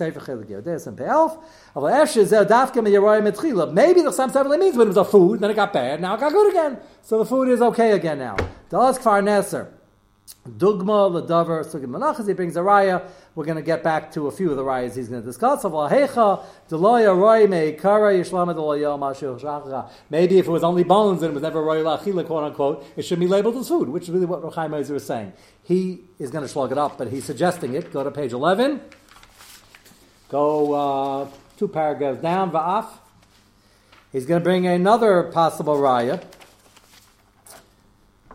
sefer 4.32 4.58
means 4.58 4.78
when 4.78 4.88
it 4.88 4.88
was 4.88 4.96
a 4.96 5.04
food, 5.04 5.42
then 5.42 5.52
it 5.52 5.56
got 5.56 5.74
bad, 5.74 6.00
now 6.00 6.14
it 6.16 6.22
got 6.22 6.32
good 6.32 6.52
again. 6.52 6.78
So 7.02 7.18
the 7.18 7.26
food 7.26 7.50
is 7.50 7.62
okay 7.62 7.92
again 7.92 8.20
now. 8.20 8.38
Dalas 8.70 8.98
kfar 8.98 9.22
neser. 9.22 9.68
Dugma, 10.48 11.10
Ladavar, 11.12 11.66
Sugim 11.66 11.88
Malachas, 11.88 12.28
he 12.28 12.34
brings 12.34 12.56
a 12.56 12.60
raya. 12.60 13.08
We're 13.36 13.46
going 13.46 13.58
to 13.58 13.64
get 13.64 13.84
back 13.84 14.12
to 14.14 14.28
a 14.28 14.32
few 14.32 14.50
of 14.52 14.58
the 14.58 14.64
rayas 14.64 14.96
he's 14.96 15.10
going 15.10 15.22
to 15.22 15.26
discuss. 15.26 15.64
Maybe 20.10 20.38
if 20.40 20.48
it 20.48 20.52
was 20.52 20.64
only 20.64 20.84
bones 20.84 21.22
and 21.22 21.32
it 21.32 21.34
was 21.34 21.44
never 21.44 21.62
roy 21.62 21.84
lachila, 21.84 22.26
quote 22.26 22.44
unquote, 22.44 22.86
it 22.96 23.04
should 23.04 23.20
be 23.20 23.28
labeled 23.28 23.56
as 23.58 23.68
food, 23.68 23.90
which 23.90 24.04
is 24.04 24.12
really 24.12 24.26
what 24.26 24.42
Rochai 24.42 24.70
Moser 24.70 24.96
is 24.96 25.06
saying. 25.06 25.34
He 25.64 26.02
is 26.20 26.30
going 26.30 26.44
to 26.44 26.48
slug 26.48 26.72
it 26.72 26.78
up, 26.78 26.98
but 26.98 27.10
he's 27.10 27.26
suggesting 27.26 27.74
it. 27.74 27.92
Go 27.92 28.04
to 28.04 28.12
page 28.12 28.32
11. 28.32 28.82
Go 30.30 30.74
uh, 30.74 31.28
two 31.58 31.68
paragraphs 31.68 32.22
down, 32.22 32.52
Va'af. 32.52 32.88
He's 34.12 34.26
going 34.26 34.42
to 34.42 34.44
bring 34.44 34.66
another 34.66 35.24
possible 35.24 35.76
raya. 35.76 36.24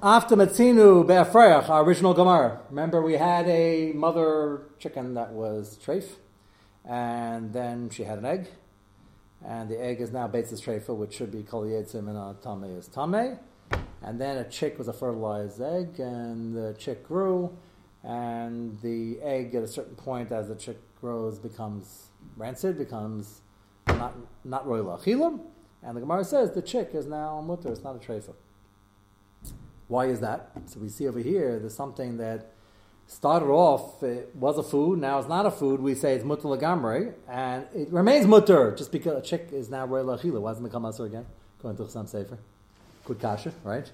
After 0.02 0.34
Matzinu 0.34 1.06
Be'afreach, 1.06 1.68
our 1.68 1.84
original 1.84 2.14
Gemara. 2.14 2.60
Remember, 2.70 3.02
we 3.02 3.18
had 3.18 3.46
a 3.48 3.92
mother 3.92 4.62
chicken 4.78 5.12
that 5.12 5.32
was 5.32 5.78
treif, 5.84 6.12
and 6.86 7.52
then 7.52 7.90
she 7.90 8.04
had 8.04 8.16
an 8.16 8.24
egg, 8.24 8.48
and 9.44 9.68
the 9.68 9.78
egg 9.78 10.00
is 10.00 10.10
now 10.10 10.26
Beitzis 10.26 10.62
treifa, 10.62 10.96
which 10.96 11.12
should 11.12 11.30
be 11.30 11.42
Kol 11.42 11.64
Yetzim 11.64 12.08
and 12.08 12.42
Tame 12.42 12.78
is 12.78 12.88
Tame. 12.88 13.40
And 14.00 14.18
then 14.18 14.38
a 14.38 14.48
chick 14.48 14.78
was 14.78 14.88
a 14.88 14.94
fertilized 14.94 15.60
egg, 15.60 16.00
and 16.00 16.56
the 16.56 16.74
chick 16.78 17.06
grew, 17.06 17.54
and 18.02 18.80
the 18.80 19.20
egg 19.20 19.54
at 19.54 19.62
a 19.62 19.68
certain 19.68 19.96
point, 19.96 20.32
as 20.32 20.48
the 20.48 20.54
chick 20.54 20.78
grows, 20.98 21.38
becomes 21.38 22.08
rancid, 22.38 22.78
becomes 22.78 23.42
not 23.86 24.14
not 24.44 24.66
royal 24.66 24.98
and 25.82 25.96
the 25.96 26.00
Gemara 26.00 26.24
says 26.24 26.52
the 26.52 26.62
chick 26.62 26.90
is 26.94 27.04
now 27.04 27.42
mutter, 27.42 27.70
it's 27.70 27.84
not 27.84 27.96
a 27.96 27.98
treifa. 27.98 28.32
Why 29.90 30.06
is 30.06 30.20
that? 30.20 30.52
So 30.66 30.78
we 30.78 30.88
see 30.88 31.08
over 31.08 31.18
here, 31.18 31.58
there's 31.58 31.74
something 31.74 32.18
that 32.18 32.52
started 33.08 33.46
off, 33.46 34.00
it 34.04 34.30
was 34.36 34.56
a 34.56 34.62
food, 34.62 35.00
now 35.00 35.18
it's 35.18 35.28
not 35.28 35.46
a 35.46 35.50
food, 35.50 35.80
we 35.80 35.96
say 35.96 36.14
it's 36.14 36.24
mutter 36.24 36.46
lagamre, 36.46 37.12
and 37.28 37.66
it 37.74 37.92
remains 37.92 38.24
mutter, 38.24 38.72
just 38.76 38.92
because 38.92 39.18
a 39.18 39.20
chick 39.20 39.48
is 39.50 39.68
now 39.68 39.84
royal 39.84 40.16
achila. 40.16 40.40
Why 40.40 40.50
doesn't 40.50 40.64
it 40.64 40.68
become 40.68 40.84
usher 40.84 41.06
again? 41.06 41.26
Going 41.60 41.76
to 41.76 41.88
some 41.90 42.06
safer. 42.06 42.38
Good 43.04 43.18
kasha, 43.18 43.52
right? 43.64 43.90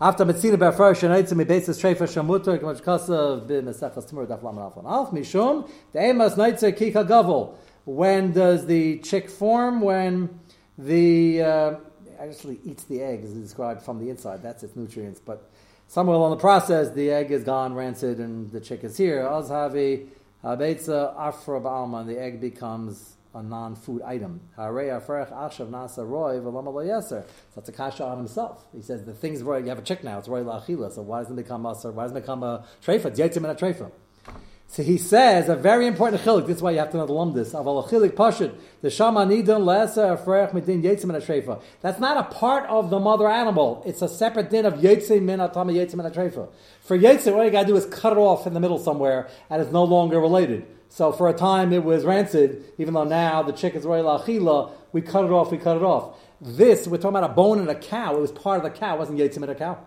After 0.00 0.24
Metzina 0.24 0.54
Befar 0.56 0.94
Shanaitza 0.94 1.34
Mi 1.34 1.44
Beitzes 1.44 1.80
Treifa 1.80 2.06
Shamutter 2.06 2.56
Kmach 2.60 2.80
Kasa 2.84 3.42
Bi 3.44 3.54
Mesechas 3.54 4.08
Timur 4.08 4.26
Daf 4.26 4.44
Laman 4.44 4.62
Alf 4.62 4.76
Alf 4.84 5.10
Mishum 5.10 5.68
De'emas 5.92 6.36
Naitzer 6.36 6.72
Kika 6.72 7.08
Gavel. 7.08 7.58
When 7.86 8.32
does 8.32 8.66
the 8.66 8.98
chick 9.00 9.28
form? 9.28 9.80
When 9.80 10.38
the 10.78 11.42
uh, 11.42 11.74
actually 12.20 12.60
eats 12.64 12.84
the 12.84 13.02
egg, 13.02 13.24
as 13.24 13.32
described 13.32 13.82
from 13.82 13.98
the 13.98 14.10
inside. 14.10 14.42
That's 14.42 14.62
its 14.62 14.76
nutrients. 14.76 15.20
But 15.20 15.50
somewhere 15.88 16.16
along 16.16 16.30
the 16.30 16.36
process, 16.36 16.90
the 16.90 17.10
egg 17.10 17.30
is 17.30 17.44
gone, 17.44 17.74
rancid, 17.74 18.18
and 18.18 18.50
the 18.50 18.60
chick 18.60 18.84
is 18.84 18.96
here. 18.96 19.22
Azhavi 19.22 20.08
Habeitza 20.44 21.14
Afra 21.18 21.60
Ba'alma, 21.60 22.06
the 22.06 22.20
egg 22.20 22.40
becomes 22.40 23.16
a 23.34 23.42
non-food 23.42 24.02
item. 24.02 24.40
So 24.56 24.72
that's 27.54 27.68
a 27.68 27.72
kasha 27.72 28.04
on 28.04 28.18
himself. 28.18 28.64
He 28.74 28.82
says 28.82 29.04
the 29.04 29.14
thing's 29.14 29.42
roy. 29.42 29.58
You 29.58 29.68
have 29.68 29.78
a 29.78 29.82
chick 29.82 30.02
now. 30.02 30.18
It's 30.18 30.28
roy 30.28 30.42
la'achila. 30.42 30.92
So 30.92 31.02
why 31.02 31.20
doesn't 31.20 31.38
it 31.38 31.42
become 31.42 31.64
a? 31.64 31.74
Why 31.74 32.02
doesn't 32.04 32.16
it 32.16 32.20
become 32.22 32.42
a 32.42 32.64
treifa? 32.84 33.06
It's 33.06 33.36
and 33.36 33.46
a 33.46 33.54
treifa. 33.54 33.92
So 34.72 34.84
he 34.84 34.98
says 34.98 35.48
a 35.48 35.56
very 35.56 35.88
important 35.88 36.22
chilik. 36.22 36.46
This 36.46 36.58
is 36.58 36.62
why 36.62 36.70
you 36.70 36.78
have 36.78 36.92
to 36.92 36.96
know 36.96 37.04
the 37.04 37.12
lumdis. 37.12 37.54
Aval 37.54 37.88
chilik 37.88 38.12
pashut 38.12 38.54
the 38.82 38.88
shama 38.88 39.26
nidon 39.26 39.64
lesa 39.64 40.16
afreich 40.16 40.52
midin 40.52 40.80
yitzim 40.84 41.12
and 41.12 41.16
a 41.16 41.20
treifa. 41.20 41.60
That's 41.80 41.98
not 41.98 42.16
a 42.16 42.32
part 42.32 42.70
of 42.70 42.88
the 42.88 43.00
mother 43.00 43.28
animal. 43.28 43.82
It's 43.84 44.00
a 44.00 44.08
separate 44.08 44.48
din 44.48 44.66
of 44.66 44.74
yitzim 44.74 45.22
min 45.22 45.40
atama 45.40 45.74
yitzim 45.74 45.94
and 45.94 46.06
a 46.06 46.10
treifa. 46.10 46.48
For 46.82 46.96
yitzim, 46.96 47.34
all 47.34 47.44
you 47.44 47.50
got 47.50 47.62
to 47.62 47.66
do 47.66 47.76
is 47.76 47.84
cut 47.86 48.12
it 48.12 48.18
off 48.20 48.46
in 48.46 48.54
the 48.54 48.60
middle 48.60 48.78
somewhere, 48.78 49.28
and 49.50 49.60
it's 49.60 49.72
no 49.72 49.82
longer 49.82 50.20
related. 50.20 50.64
So 50.88 51.10
for 51.10 51.28
a 51.28 51.34
time 51.34 51.72
it 51.72 51.82
was 51.82 52.04
rancid, 52.04 52.64
even 52.78 52.94
though 52.94 53.02
now 53.02 53.42
the 53.42 53.52
chick 53.52 53.74
is 53.74 53.84
royal 53.84 54.20
achila, 54.20 54.70
we 54.92 55.02
cut 55.02 55.24
it 55.24 55.32
off, 55.32 55.50
we 55.50 55.58
cut 55.58 55.78
it 55.78 55.82
off. 55.82 56.16
This, 56.40 56.86
we're 56.86 56.98
talking 56.98 57.16
about 57.16 57.28
a 57.28 57.34
bone 57.34 57.58
in 57.58 57.68
a 57.68 57.74
cow, 57.74 58.14
it 58.14 58.20
was 58.20 58.30
part 58.30 58.64
of 58.64 58.72
the 58.72 58.78
cow, 58.78 58.94
it 58.94 58.98
wasn't 59.00 59.18
yitzim 59.18 59.42
in 59.42 59.50
a 59.50 59.54
cow. 59.56 59.84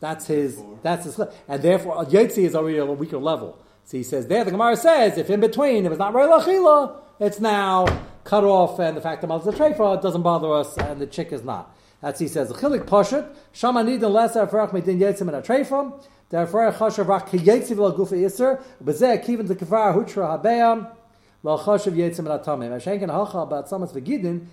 That's 0.00 0.26
his, 0.26 0.62
that's 0.82 1.06
his, 1.06 1.18
and 1.48 1.62
therefore, 1.62 2.04
yitzi 2.04 2.44
is 2.44 2.54
already 2.54 2.76
a 2.76 2.84
weaker 2.84 3.16
level. 3.16 3.58
So 3.88 3.96
he 3.96 4.02
says 4.02 4.26
there, 4.26 4.44
the 4.44 4.50
Gemara 4.50 4.76
says, 4.76 5.16
if 5.16 5.30
in 5.30 5.40
between, 5.40 5.86
if 5.86 5.92
it's 5.92 5.98
not 5.98 6.12
royal 6.12 6.38
achila, 6.38 6.96
it's 7.18 7.40
now 7.40 7.86
cut 8.22 8.44
off, 8.44 8.78
and 8.78 8.94
the 8.94 9.00
fact 9.00 9.22
that 9.22 9.28
mother's 9.28 9.54
a 9.54 9.58
treifa, 9.58 10.02
doesn't 10.02 10.20
bother 10.20 10.52
us, 10.52 10.76
and 10.76 11.00
the 11.00 11.06
chick 11.06 11.32
is 11.32 11.42
not. 11.42 11.74
That's 12.02 12.20
he 12.20 12.28
says, 12.28 12.52
chilik 12.52 12.84
pashut, 12.84 13.34
shama 13.50 13.82
nidin 13.82 14.00
lesa 14.12 14.46
afrach 14.46 14.72
midin 14.72 14.98
yitzim 14.98 15.22
in 15.22 15.34
a 15.34 15.40
treifa, 15.40 16.04
Therefore, 16.28 16.70
chashav 16.70 17.08
rak 17.08 17.30
kiyetziv 17.30 17.78
la 17.78 17.92
gufa 17.92 18.22
iser, 18.22 18.62
bezeh 18.84 19.24
kivin 19.24 19.48
the 19.48 19.56
kafar 19.56 19.94
hutra 19.94 20.38
habeam, 20.38 20.94
la 21.42 21.56
chashav 21.56 21.94
yetzim 21.94 22.26
la 22.26 22.38
tamim. 22.40 22.68
Ashenken 22.68 23.08
hacha 23.08 23.38
about 23.38 23.70
samas 23.70 23.94
v'gidin, 23.94 24.44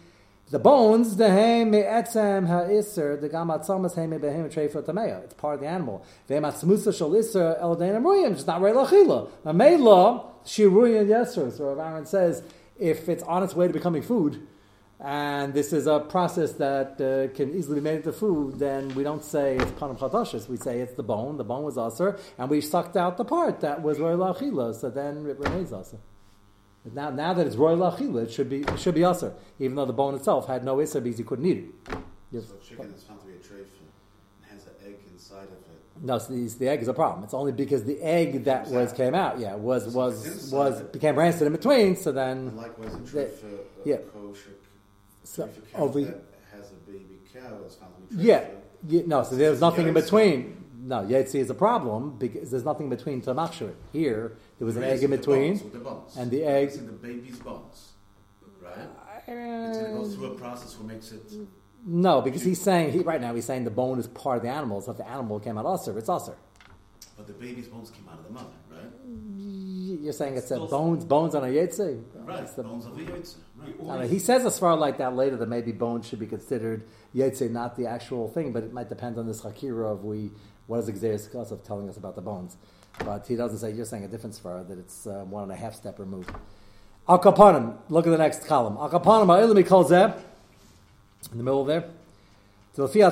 the 0.52 0.60
bones, 0.60 1.16
the 1.16 1.30
heim 1.30 1.72
me'etzem 1.72 2.48
ha'isr, 2.48 3.20
the 3.20 3.28
gam 3.30 3.48
atzamas 3.48 3.96
heim 3.96 4.12
me'behem 4.12 4.48
treifa 4.54 4.84
tameya. 4.84 5.24
It's 5.24 5.34
part 5.34 5.56
of 5.56 5.62
the 5.62 5.68
animal. 5.68 6.06
Ve'em 6.30 6.42
atzmusa 6.42 6.96
shal 6.96 7.12
isr 7.12 7.60
el 7.60 7.76
dein 7.76 8.02
amruyim, 8.02 8.34
it's 8.34 8.46
not 8.46 8.62
rei 8.62 8.72
lachila. 8.72 9.30
Amela, 9.44 10.26
shiruyin 10.46 11.08
yeser. 11.08 11.52
So 11.52 11.74
Rav 11.74 11.80
Aaron 11.80 12.06
says, 12.06 12.44
if 12.78 13.10
it's 13.10 13.24
on 13.24 13.42
its 13.42 13.56
way 13.56 13.68
to 13.68 13.74
becoming 13.74 14.04
food, 14.04 14.48
and 15.00 15.54
this 15.54 15.74
is 15.74 15.88
a 15.88 16.00
process 16.00 16.54
that 16.54 17.02
uh, 17.02 17.36
can 17.36 17.54
easily 17.54 17.76
be 17.76 17.82
made 17.82 17.98
into 17.98 18.14
food, 18.14 18.60
then 18.60 18.94
we 18.96 19.04
don't 19.04 19.24
say 19.24 19.56
it's 19.58 19.72
panam 19.72 19.98
chatashis. 19.98 20.48
We 20.48 20.58
say 20.58 20.80
it's 20.80 20.94
the 20.94 21.04
bone. 21.04 21.38
The 21.38 21.44
bone 21.44 21.64
was 21.64 21.78
aser, 21.78 22.18
and 22.38 22.50
we 22.50 22.62
sucked 22.62 22.96
out 22.96 23.18
the 23.18 23.26
part 23.26 23.62
that 23.62 23.82
was 23.82 24.00
roy 24.00 24.14
lachila. 24.14 24.74
So 24.74 24.90
then 24.90 25.26
it 25.26 25.38
remains 25.38 25.74
aser. 25.74 25.98
Now, 26.94 27.10
now 27.10 27.34
that 27.34 27.48
it's 27.48 27.56
royal 27.56 27.80
achila, 27.80 28.24
it 28.24 28.32
should 28.32 28.50
be 28.50 28.62
it 28.62 28.80
should 28.80 28.96
be 28.96 29.04
usher, 29.04 29.34
even 29.60 29.76
though 29.76 29.86
the 29.86 29.94
bone 29.94 30.16
itself 30.16 30.48
had 30.48 30.64
no 30.64 30.78
isser 30.78 31.02
because 31.04 31.18
he 31.18 31.24
couldn't 31.24 31.46
eat 31.46 31.58
it. 31.90 31.98
Yes. 32.32 32.48
So 32.48 32.56
chicken 32.58 32.94
is 32.96 33.04
found 33.04 33.22
to 33.22 33.28
be 33.28 33.34
a 33.34 33.36
and 33.36 34.52
has 34.52 34.66
an 34.68 34.74
egg 34.86 34.96
inside 35.12 35.44
of 35.46 35.52
it. 35.52 36.04
No, 36.04 36.18
so 36.20 36.34
the, 36.34 36.48
the 36.60 36.68
egg 36.68 36.82
is 36.82 36.88
a 36.88 36.94
problem. 36.94 37.24
It's 37.24 37.34
only 37.34 37.54
because 37.54 37.86
the 37.86 38.00
egg 38.02 38.44
that 38.44 38.68
was 38.68 38.92
came 38.94 39.16
out, 39.16 39.40
yeah, 39.40 39.56
was 39.56 39.86
So 39.92 39.98
was 39.98 40.52
was 40.52 40.82
became 40.84 41.18
rancid 41.18 41.48
in 41.48 41.54
between. 41.54 41.96
So 41.96 42.10
And 42.12 42.18
then, 42.50 42.56
likewise, 42.58 42.94
a 42.94 42.98
the- 42.98 43.20
treifa, 43.20 43.54
a 43.86 43.90
yeah. 43.90 43.98
kosher 44.14 44.52
so 45.24 45.50
over 45.74 46.00
oh, 46.00 46.04
that 46.04 46.24
has 46.54 46.72
a 46.72 46.76
baby 46.92 47.18
cow 47.34 47.58
is 47.66 47.76
found 47.76 47.94
to 48.10 48.16
be 48.16 48.24
yeah, 48.24 48.46
yeah, 48.88 49.02
no. 49.08 49.24
So 49.24 49.36
there's 49.36 49.60
nothing 49.60 49.88
in 49.88 49.94
between. 49.96 50.65
No, 50.88 50.98
Yetzi 50.98 51.40
is 51.40 51.50
a 51.50 51.56
problem 51.56 52.16
because 52.20 52.52
there's 52.52 52.64
nothing 52.64 52.90
between 52.90 53.20
to 53.22 53.34
machshir. 53.34 53.74
Here, 53.92 54.38
there 54.60 54.66
was 54.68 54.78
an 54.78 54.84
egg 54.84 54.92
Raising 54.92 55.06
in 55.06 55.12
the 55.12 55.18
between. 55.18 55.58
bones 55.58 55.72
the 55.74 55.80
bones. 55.80 56.16
and 56.18 56.30
the 56.32 56.44
egg- 56.44 56.74
in 56.74 56.86
the 56.86 56.92
baby's 56.92 57.40
bones, 57.40 57.94
right? 58.62 58.74
Um, 59.28 59.34
it's 59.70 59.78
going 59.80 59.92
to 59.92 59.98
go 59.98 60.08
through 60.10 60.32
a 60.34 60.36
process 60.36 60.78
what 60.78 60.88
makes 60.88 61.12
it. 61.12 61.24
No, 61.88 62.22
because 62.22 62.44
he's 62.44 62.62
saying 62.62 62.92
he, 62.92 63.00
right 63.00 63.20
now 63.20 63.34
he's 63.34 63.46
saying 63.46 63.64
the 63.64 63.72
bone 63.72 63.98
is 64.00 64.06
part 64.08 64.38
of 64.38 64.44
the 64.44 64.50
animal. 64.50 64.80
So 64.82 64.92
if 64.92 64.98
the 64.98 65.08
animal 65.10 65.40
came 65.40 65.58
out 65.58 65.66
usher, 65.66 65.98
it's 65.98 66.10
usher. 66.10 66.36
But 67.18 67.26
the 67.28 67.34
baby's 67.34 67.68
bones 67.68 67.90
came 67.90 68.08
out 68.12 68.20
of 68.20 68.26
the 68.26 68.32
mother, 68.34 68.54
right? 68.70 68.92
You're 70.04 70.14
saying 70.14 70.36
it's 70.36 70.46
a 70.52 70.56
Still- 70.56 70.68
bones 70.68 71.04
bones 71.06 71.34
on 71.34 71.44
a 71.44 71.48
yetzi. 71.48 72.04
Right. 72.16 72.44
It's 72.44 72.54
the- 72.54 72.64
bones 72.64 72.86
of 72.86 72.96
the 72.96 73.04
yotze. 73.06 73.36
Right. 73.58 73.76
I 73.90 74.02
mean, 74.02 74.10
he 74.10 74.20
says 74.20 74.46
as 74.46 74.60
far 74.60 74.76
like 74.76 74.98
that 75.00 75.16
later 75.16 75.38
that 75.38 75.48
maybe 75.50 75.72
bones 75.72 76.06
should 76.06 76.20
be 76.20 76.28
considered 76.28 76.84
yetzi, 77.16 77.50
not 77.50 77.76
the 77.78 77.88
actual 77.88 78.28
thing, 78.28 78.52
but 78.52 78.64
it 78.64 78.74
might 78.74 78.90
depend 78.90 79.18
on 79.18 79.26
this 79.26 79.42
hakira 79.42 79.92
of 79.92 80.04
we 80.04 80.32
what 80.68 80.80
is 80.80 80.86
Xerxes 80.86 81.28
Kosov 81.28 81.64
telling 81.64 81.90
us 81.90 81.98
about 81.98 82.16
the 82.16 82.22
bones? 82.22 82.58
But 83.04 83.28
he 83.28 83.36
doesn't 83.36 83.60
say, 83.60 83.72
you're 83.72 83.86
saying 83.86 84.06
a 84.06 84.08
different 84.08 84.36
Svara, 84.36 84.68
that 84.68 84.80
it's 84.80 85.06
uh, 85.06 85.26
one 85.26 85.44
and 85.44 85.52
a 85.52 85.56
half 85.56 85.76
step 85.76 86.00
removed. 86.00 86.32
Al 87.08 87.20
Kapanim, 87.20 87.78
look 87.90 88.08
at 88.08 88.10
the 88.10 88.18
next 88.18 88.46
column. 88.46 88.78
Al 88.78 88.90
Kapanim, 88.90 89.28
Ha'ilimi 89.28 89.66
Kol 89.66 89.86
Zeh, 89.86 90.16
in 91.32 91.38
the 91.38 91.44
middle 91.44 91.66
there. 91.66 91.86
He 92.76 92.82
holds 92.82 93.04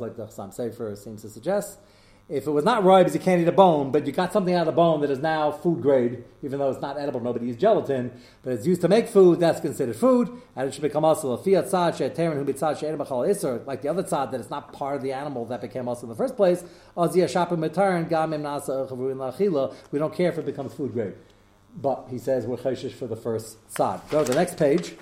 like 0.00 0.16
the 0.16 0.26
Chasam 0.26 0.54
Sofer 0.54 0.96
seems 0.96 1.22
to 1.22 1.28
suggest 1.28 1.78
if 2.32 2.46
it 2.46 2.50
was 2.50 2.64
not 2.64 2.82
roy 2.82 3.00
because 3.00 3.12
you 3.12 3.20
can't 3.20 3.42
eat 3.42 3.46
a 3.46 3.52
bone, 3.52 3.92
but 3.92 4.06
you 4.06 4.12
got 4.12 4.32
something 4.32 4.54
out 4.54 4.62
of 4.62 4.66
the 4.66 4.72
bone 4.72 5.02
that 5.02 5.10
is 5.10 5.18
now 5.18 5.52
food 5.52 5.82
grade, 5.82 6.24
even 6.42 6.58
though 6.58 6.70
it's 6.70 6.80
not 6.80 6.98
edible, 6.98 7.20
nobody 7.20 7.50
eats 7.50 7.60
gelatin, 7.60 8.10
but 8.42 8.54
it's 8.54 8.66
used 8.66 8.80
to 8.80 8.88
make 8.88 9.06
food, 9.06 9.38
that's 9.38 9.60
considered 9.60 9.94
food, 9.94 10.30
and 10.56 10.66
it 10.66 10.72
should 10.72 10.80
become 10.80 11.04
also 11.04 11.32
a 11.32 11.36
fiat 11.36 11.66
tzad, 11.66 11.94
she'eterin, 11.98 12.36
who 12.38 12.44
tzad, 12.46 12.80
she'eterin, 12.80 13.28
iser, 13.28 13.62
like 13.66 13.82
the 13.82 13.88
other 13.88 14.02
tzad, 14.02 14.30
that 14.30 14.40
it's 14.40 14.48
not 14.48 14.72
part 14.72 14.96
of 14.96 15.02
the 15.02 15.12
animal 15.12 15.44
that 15.44 15.60
became 15.60 15.86
also 15.86 16.04
in 16.04 16.08
the 16.08 16.14
first 16.14 16.34
place, 16.34 16.64
we 16.96 17.04
don't 19.98 20.14
care 20.14 20.30
if 20.30 20.38
it 20.38 20.46
becomes 20.46 20.72
food 20.72 20.94
grade. 20.94 21.12
But 21.76 22.06
he 22.08 22.16
says 22.16 22.46
we're 22.46 22.56
chayshish 22.56 22.92
for 22.92 23.06
the 23.06 23.14
first 23.14 23.58
tzad. 23.74 24.08
Go 24.08 24.24
to 24.24 24.30
the 24.30 24.38
next 24.38 24.56
page, 24.56 24.94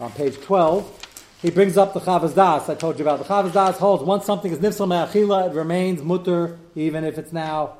on 0.00 0.10
page 0.10 0.40
12. 0.40 1.05
He 1.42 1.50
brings 1.50 1.76
up 1.76 1.92
the 1.92 2.00
Chavaz 2.00 2.34
Das 2.34 2.66
I 2.70 2.74
told 2.74 2.98
you 2.98 3.04
about. 3.04 3.18
The 3.18 3.26
Chavaz 3.26 3.52
Das 3.52 3.78
holds 3.78 4.02
once 4.02 4.24
something 4.24 4.50
is 4.50 4.58
nifsal 4.58 4.88
me'achila, 4.88 5.50
it 5.50 5.54
remains 5.54 6.00
mutter, 6.02 6.58
even 6.74 7.04
if 7.04 7.18
it's 7.18 7.30
now 7.30 7.76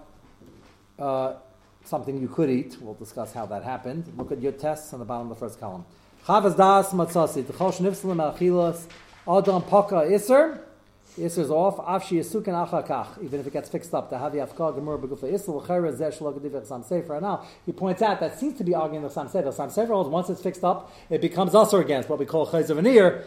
uh, 0.99 1.35
something 1.83 2.21
you 2.21 2.29
could 2.29 2.51
eat. 2.51 2.77
We'll 2.79 2.95
discuss 2.95 3.33
how 3.33 3.47
that 3.47 3.65
happened. 3.65 4.13
Look 4.19 4.31
at 4.31 4.43
your 4.43 4.53
tests 4.53 4.93
on 4.93 4.99
the 4.99 5.07
bottom 5.07 5.31
of 5.31 5.39
the 5.39 5.47
first 5.47 5.59
column. 5.59 5.87
Chavaz 6.27 6.55
Das 6.55 6.93
matzasi, 6.93 7.45
t'chosh 7.45 7.81
nifsal 7.81 8.15
me'achilas, 8.15 8.85
adam 9.27 9.63
paka 9.63 10.01
iser, 10.01 10.61
Isser 11.19 11.39
is 11.39 11.51
off. 11.51 11.79
Afshi 11.79 12.19
yisukin 12.19 12.69
achakach. 12.69 13.25
Even 13.25 13.41
if 13.41 13.47
it 13.47 13.55
gets 13.55 13.71
fixed 13.71 13.95
up, 13.95 14.11
the 14.11 14.17
havi 14.17 14.35
afkar 14.35 14.75
gemur 14.75 14.99
begufa 14.99 15.33
isser 15.33 15.49
l'cheres 15.49 15.97
zeh 15.97 16.15
shlo 16.15 16.39
gediv 16.39 16.67
Sam 16.67 16.83
Sefer. 16.83 17.19
Now 17.23 17.47
he 17.65 17.73
points 17.73 18.03
out 18.03 18.21
that 18.21 18.39
seems 18.39 18.59
to 18.59 18.65
be 18.65 18.75
arguing 18.75 19.03
the 19.03 19.09
Sam 19.09 19.27
Sefer. 19.27 19.51
Sam 19.51 19.71
Sefer 19.71 19.95
holds 19.95 20.11
once 20.11 20.29
it's 20.29 20.43
fixed 20.43 20.63
up, 20.63 20.93
it 21.09 21.23
becomes 21.23 21.55
usher 21.55 21.81
against 21.81 22.11
what 22.11 22.19
we 22.19 22.27
call 22.27 22.47
chayz 22.47 22.69
of 22.69 22.77
an 22.77 22.87
ear. 22.87 23.25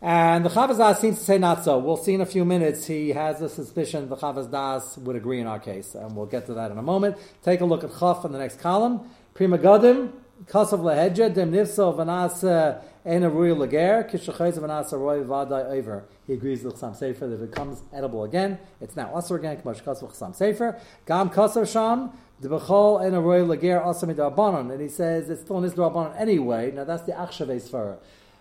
And 0.00 0.44
the 0.44 0.48
Chavaz 0.48 0.98
seems 0.98 1.18
to 1.18 1.24
say 1.24 1.38
not 1.38 1.64
so. 1.64 1.78
We'll 1.78 1.96
see 1.96 2.14
in 2.14 2.20
a 2.20 2.26
few 2.26 2.44
minutes. 2.44 2.86
He 2.86 3.10
has 3.10 3.42
a 3.42 3.48
suspicion 3.48 4.08
the 4.08 4.16
Chavaz 4.16 4.96
would 4.98 5.16
agree 5.16 5.40
in 5.40 5.48
our 5.48 5.58
case, 5.58 5.96
and 5.96 6.14
we'll 6.14 6.26
get 6.26 6.46
to 6.46 6.54
that 6.54 6.70
in 6.70 6.78
a 6.78 6.82
moment. 6.82 7.16
Take 7.42 7.60
a 7.60 7.64
look 7.64 7.82
at 7.82 7.90
Chaf 7.98 8.24
in 8.24 8.30
the 8.30 8.38
next 8.38 8.60
column. 8.60 9.10
Pri 9.34 9.46
Megadim, 9.46 10.12
Kasav 10.44 10.80
Lehedja, 10.80 11.34
Dem 11.34 11.50
Nifso, 11.50 11.92
Vanas 11.96 12.80
Ena 13.04 13.28
Rui 13.28 13.52
Lager, 13.52 14.08
Kishachayz 14.08 14.58
Vanas 14.58 14.92
Roy 14.92 15.24
Vadai 15.24 15.64
Over. 15.66 16.04
He 16.28 16.34
agrees 16.34 16.62
with 16.62 16.76
Chasam 16.76 16.92
Sofer 16.92 17.20
that 17.20 17.32
if 17.32 17.40
it 17.40 17.50
becomes 17.50 17.82
edible 17.92 18.22
again, 18.22 18.60
it's 18.80 18.94
now 18.94 19.08
Asr 19.08 19.36
again, 19.36 19.56
Kamash 19.56 19.82
Kasav 19.82 20.12
Chasam 20.12 20.36
Sofer. 20.36 20.80
Gam 21.06 21.28
Kasav 21.28 21.66
Sham, 21.72 22.12
the 22.40 22.48
Bechol 22.48 23.04
Ena 23.04 23.20
Roy 23.20 23.42
Lager 23.44 23.80
Asami 23.80 24.14
Darbanon. 24.14 24.70
And 24.70 24.80
he 24.80 24.88
says 24.88 25.28
it's 25.28 25.40
still 25.40 25.58
in 25.64 25.68
Darbanon 25.72 26.14
anyway. 26.20 26.70
Now 26.70 26.84
that's 26.84 27.02
the 27.02 27.12
Achshavei 27.12 27.60
Sfara. 27.60 27.98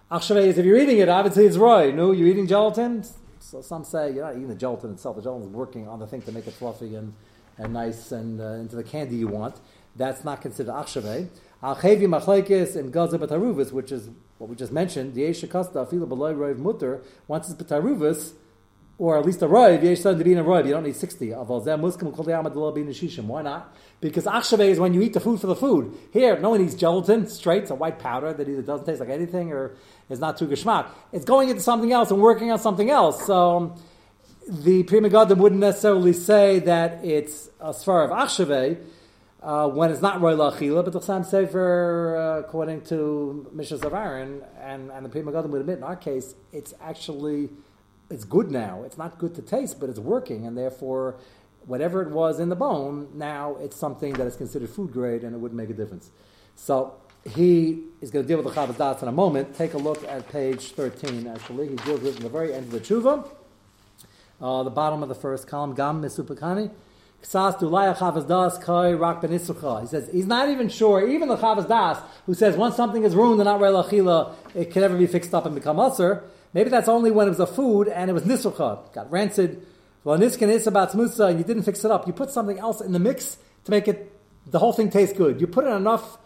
Achshavei 0.09 0.47
is 0.47 0.57
if 0.57 0.65
you're 0.65 0.77
eating 0.77 0.99
it, 0.99 1.09
obviously 1.09 1.45
it's 1.45 1.57
Roy. 1.57 1.91
No, 1.91 2.13
you're 2.13 2.29
eating 2.29 2.47
gelatin. 2.47 3.03
So 3.39 3.61
some 3.61 3.83
say 3.83 4.13
you're 4.13 4.23
not 4.23 4.35
eating 4.35 4.47
the 4.47 4.55
gelatin 4.55 4.93
itself. 4.93 5.17
The 5.17 5.21
gelatin 5.21 5.47
is 5.47 5.53
working 5.53 5.85
on 5.85 5.99
the 5.99 6.07
thing 6.07 6.21
to 6.21 6.31
make 6.31 6.47
it 6.47 6.53
fluffy 6.53 6.95
and, 6.95 7.13
and 7.57 7.73
nice 7.73 8.13
and 8.13 8.39
uh, 8.39 8.53
into 8.53 8.77
the 8.77 8.85
candy 8.85 9.17
you 9.17 9.27
want. 9.27 9.59
That's 9.97 10.23
not 10.23 10.41
considered 10.41 10.71
achshavei. 10.71 11.27
Achevi 11.61 12.03
machlekes 12.03 12.77
and 12.77 12.93
gaza 12.93 13.19
bataruvis, 13.19 13.73
which 13.73 13.91
is 13.91 14.09
what 14.37 14.49
we 14.49 14.55
just 14.55 14.71
mentioned. 14.71 15.13
The 15.13 15.23
shakasta 15.23 15.85
afila 15.85 16.07
beloy 16.07 16.33
roiv 16.33 16.57
mutter. 16.57 17.01
Once 17.27 17.49
it's 17.49 17.61
bataruvis, 17.61 18.31
or 18.99 19.17
at 19.17 19.25
least 19.25 19.41
a 19.41 19.47
roiv, 19.47 19.83
yesh 19.83 20.01
to 20.01 20.15
be 20.15 20.31
in 20.31 20.39
a 20.39 20.43
roiv. 20.43 20.65
You 20.65 20.71
don't 20.71 20.83
need 20.83 20.95
sixty. 20.95 21.27
Aval 21.29 21.65
zeh 21.65 21.77
muskim 21.79 22.15
kol 22.15 22.25
shishim. 22.25 23.25
Why 23.25 23.41
not? 23.41 23.75
Because 23.99 24.25
achshavei 24.25 24.69
is 24.69 24.79
when 24.79 24.93
you 24.93 25.01
eat 25.01 25.13
the 25.13 25.19
food 25.19 25.41
for 25.41 25.47
the 25.47 25.55
food. 25.55 25.93
Here, 26.13 26.39
no 26.39 26.51
one 26.51 26.61
eats 26.61 26.75
gelatin 26.75 27.27
straight. 27.27 27.63
It's 27.63 27.71
a 27.71 27.75
white 27.75 27.99
powder 27.99 28.33
that 28.33 28.47
either 28.47 28.61
doesn't 28.61 28.85
taste 28.85 28.99
like 28.99 29.09
anything 29.09 29.51
or 29.51 29.75
is 30.09 30.19
not 30.19 30.37
too 30.37 30.47
geschmack. 30.47 30.87
It's 31.11 31.25
going 31.25 31.49
into 31.49 31.61
something 31.61 31.91
else 31.91 32.11
and 32.11 32.21
working 32.21 32.51
on 32.51 32.59
something 32.59 32.89
else. 32.89 33.25
So. 33.25 33.77
the 34.47 34.83
Pri 34.83 34.99
Megadim 34.99 35.37
wouldn't 35.37 35.59
necessarily 35.59 36.13
say 36.13 36.59
that 36.59 37.03
it's 37.03 37.49
a 37.59 37.71
sfar 37.71 38.05
of 38.05 38.11
Achshavei 38.11 38.77
uh, 39.43 39.67
when 39.67 39.91
it's 39.91 40.01
not 40.01 40.21
Roy 40.21 40.35
Lachila, 40.35 40.83
but 40.83 40.93
the 40.93 40.99
Chasam 40.99 41.25
Sofer, 41.29 42.17
uh, 42.17 42.39
according 42.39 42.81
to 42.85 43.49
Mishas 43.53 43.83
of 43.83 43.93
Aaron, 43.93 44.41
and, 44.61 44.89
and 44.89 45.05
the 45.05 45.09
Pri 45.09 45.21
Megadim 45.21 45.49
would 45.49 45.61
admit, 45.61 45.77
in 45.79 45.83
our 45.83 45.95
case, 45.95 46.33
it's 46.53 46.73
actually, 46.81 47.49
it's 48.09 48.23
good 48.23 48.49
now. 48.49 48.83
It's 48.83 48.97
not 48.97 49.19
good 49.19 49.35
to 49.35 49.41
taste, 49.41 49.79
but 49.79 49.89
it's 49.89 49.99
working, 49.99 50.45
and 50.47 50.57
therefore, 50.57 51.17
whatever 51.65 52.01
it 52.01 52.09
was 52.09 52.39
in 52.39 52.49
the 52.49 52.55
bone, 52.55 53.09
now 53.13 53.57
it's 53.59 53.75
something 53.75 54.13
that 54.13 54.27
is 54.27 54.35
considered 54.37 54.69
food 54.69 54.91
grade, 54.93 55.23
and 55.23 55.35
it 55.35 55.39
wouldn't 55.39 55.57
make 55.57 55.69
a 55.69 55.73
difference. 55.73 56.09
So, 56.55 56.95
he 57.35 57.83
is 58.01 58.11
going 58.11 58.25
to 58.25 58.27
deal 58.27 58.41
with 58.41 58.53
the 58.53 58.59
Chavaz 58.59 58.77
Das 58.77 59.01
in 59.01 59.07
a 59.07 59.11
moment. 59.11 59.55
Take 59.55 59.73
a 59.73 59.77
look 59.77 60.03
at 60.03 60.29
page 60.29 60.71
13, 60.71 61.27
actually. 61.27 61.69
He 61.69 61.75
deals 61.77 62.01
with 62.01 62.15
it 62.15 62.17
in 62.17 62.23
the 62.23 62.29
very 62.29 62.53
end 62.53 62.65
of 62.65 62.71
the 62.71 62.79
Tshuva. 62.79 63.27
Uh, 64.39 64.63
the 64.63 64.69
bottom 64.69 65.01
of 65.01 65.09
the 65.09 65.15
first 65.15 65.47
column, 65.47 65.73
Gam 65.73 66.01
Misupakani. 66.01 66.71
He 67.19 67.27
says 69.87 70.09
he's 70.11 70.27
not 70.27 70.49
even 70.49 70.69
sure, 70.69 71.07
even 71.07 71.27
the 71.27 71.35
Chavaz 71.35 71.67
Das, 71.67 71.99
who 72.27 72.35
says 72.35 72.55
once 72.55 72.75
something 72.75 73.03
is 73.03 73.15
ruined 73.15 73.41
and 73.41 73.45
not 73.45 73.59
Achila, 73.59 74.35
it 74.53 74.71
can 74.71 74.83
never 74.83 74.95
be 74.95 75.07
fixed 75.07 75.33
up 75.33 75.47
and 75.47 75.55
become 75.55 75.77
Usr. 75.77 76.21
Maybe 76.53 76.69
that's 76.69 76.87
only 76.87 77.09
when 77.09 77.25
it 77.27 77.31
was 77.31 77.39
a 77.39 77.47
food 77.47 77.87
and 77.87 78.09
it 78.11 78.13
was 78.13 78.23
Nisucha, 78.23 78.93
got 78.93 79.11
rancid. 79.11 79.65
Well, 80.03 80.17
Niskan 80.19 80.49
is 80.49 80.67
about 80.67 80.91
Smusa 80.91 81.29
and 81.29 81.39
you 81.39 81.43
didn't 81.43 81.63
fix 81.63 81.83
it 81.83 81.89
up. 81.89 82.05
You 82.05 82.13
put 82.13 82.29
something 82.29 82.59
else 82.59 82.81
in 82.81 82.91
the 82.91 82.99
mix 82.99 83.37
to 83.65 83.71
make 83.71 83.87
it, 83.87 84.13
the 84.45 84.59
whole 84.59 84.71
thing 84.71 84.91
taste 84.91 85.17
good. 85.17 85.41
You 85.41 85.47
put 85.47 85.65
in 85.65 85.73
enough 85.73 86.19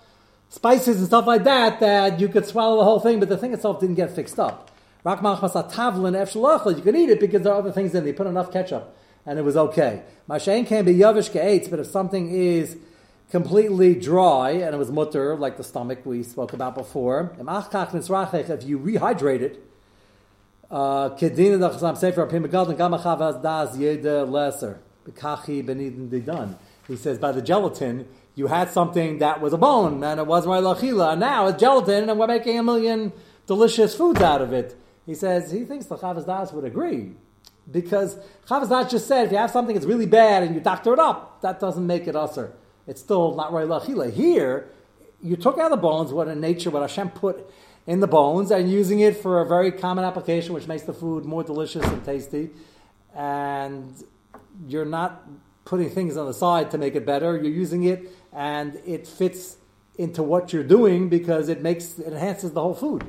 spices 0.51 0.97
and 0.97 1.07
stuff 1.07 1.25
like 1.25 1.45
that 1.45 1.79
that 1.79 2.19
you 2.19 2.27
could 2.27 2.45
swallow 2.45 2.77
the 2.77 2.83
whole 2.83 2.99
thing, 2.99 3.19
but 3.19 3.29
the 3.29 3.37
thing 3.37 3.53
itself 3.53 3.79
didn't 3.79 3.95
get 3.95 4.11
fixed 4.13 4.37
up. 4.37 4.69
Rak 5.03 5.21
machmas 5.21 5.53
tavlin. 5.73 6.75
You 6.77 6.83
can 6.83 6.95
eat 6.95 7.09
it 7.09 7.19
because 7.19 7.41
there 7.41 7.53
are 7.53 7.59
other 7.59 7.71
things 7.71 7.95
in 7.95 8.03
there. 8.03 8.11
You 8.11 8.13
put 8.13 8.27
enough 8.27 8.51
ketchup, 8.51 8.95
and 9.25 9.39
it 9.39 9.41
was 9.43 9.57
okay. 9.57 10.03
Mashain 10.29 10.67
can 10.67 10.85
be 10.85 10.93
yavish 10.93 11.31
ke'etz, 11.31 11.69
but 11.69 11.79
if 11.79 11.87
something 11.87 12.29
is 12.29 12.77
completely 13.31 13.95
dry 13.95 14.51
and 14.51 14.75
it 14.75 14.77
was 14.77 14.91
mutter, 14.91 15.35
like 15.35 15.55
the 15.55 15.63
stomach 15.63 16.05
we 16.05 16.21
spoke 16.21 16.51
about 16.51 16.75
before, 16.75 17.31
if 17.39 17.45
you 17.45 18.77
rehydrate 18.77 19.41
it, 19.41 19.65
uh. 20.69 21.15
He 26.87 26.97
says 26.97 27.19
by 27.19 27.31
the 27.31 27.41
gelatin 27.41 28.07
you 28.35 28.47
had 28.47 28.69
something 28.69 29.19
that 29.19 29.41
was 29.41 29.53
a 29.53 29.57
bone 29.57 30.03
and 30.03 30.19
it 30.19 30.27
wasn't 30.27 30.53
lachila, 30.53 31.11
and 31.11 31.19
now 31.19 31.47
it's 31.47 31.59
gelatin 31.59 32.09
and 32.09 32.19
we're 32.19 32.27
making 32.27 32.57
a 32.57 32.63
million 32.63 33.11
delicious 33.45 33.95
foods 33.95 34.21
out 34.21 34.41
of 34.41 34.53
it. 34.53 34.75
He 35.05 35.15
says 35.15 35.51
he 35.51 35.65
thinks 35.65 35.85
the 35.87 35.97
Chavaz 35.97 36.25
Das 36.25 36.53
would 36.53 36.63
agree. 36.63 37.13
Because 37.69 38.17
Chavaz 38.47 38.69
Das 38.69 38.89
just 38.89 39.07
said 39.07 39.25
if 39.25 39.31
you 39.31 39.37
have 39.37 39.51
something 39.51 39.75
that's 39.75 39.85
really 39.85 40.05
bad 40.05 40.43
and 40.43 40.55
you 40.55 40.61
doctor 40.61 40.93
it 40.93 40.99
up, 40.99 41.41
that 41.41 41.59
doesn't 41.59 41.85
make 41.85 42.07
it 42.07 42.15
usher. 42.15 42.53
It's 42.87 43.01
still 43.01 43.35
not 43.35 43.51
right 43.51 43.67
lachila. 43.67 44.11
Here, 44.11 44.69
you 45.21 45.35
took 45.35 45.57
out 45.57 45.69
the 45.69 45.77
bones, 45.77 46.11
what 46.11 46.27
in 46.27 46.39
nature, 46.39 46.69
what 46.69 46.81
Hashem 46.81 47.09
put 47.11 47.49
in 47.85 47.99
the 47.99 48.07
bones, 48.07 48.51
and 48.51 48.71
using 48.71 48.99
it 48.99 49.17
for 49.17 49.41
a 49.41 49.45
very 49.45 49.71
common 49.71 50.05
application 50.05 50.53
which 50.53 50.67
makes 50.67 50.83
the 50.83 50.93
food 50.93 51.25
more 51.25 51.43
delicious 51.43 51.83
and 51.83 52.03
tasty. 52.03 52.51
And 53.13 53.93
you're 54.67 54.85
not 54.85 55.27
putting 55.65 55.89
things 55.89 56.17
on 56.17 56.25
the 56.25 56.33
side 56.33 56.71
to 56.71 56.77
make 56.77 56.95
it 56.95 57.05
better. 57.05 57.35
You're 57.35 57.51
using 57.51 57.83
it, 57.83 58.09
and 58.33 58.79
it 58.85 59.07
fits 59.07 59.57
into 59.97 60.23
what 60.23 60.53
you're 60.53 60.63
doing 60.63 61.09
because 61.09 61.49
it 61.49 61.61
makes 61.61 61.99
it 61.99 62.07
enhances 62.07 62.51
the 62.51 62.61
whole 62.61 62.75
food. 62.75 63.03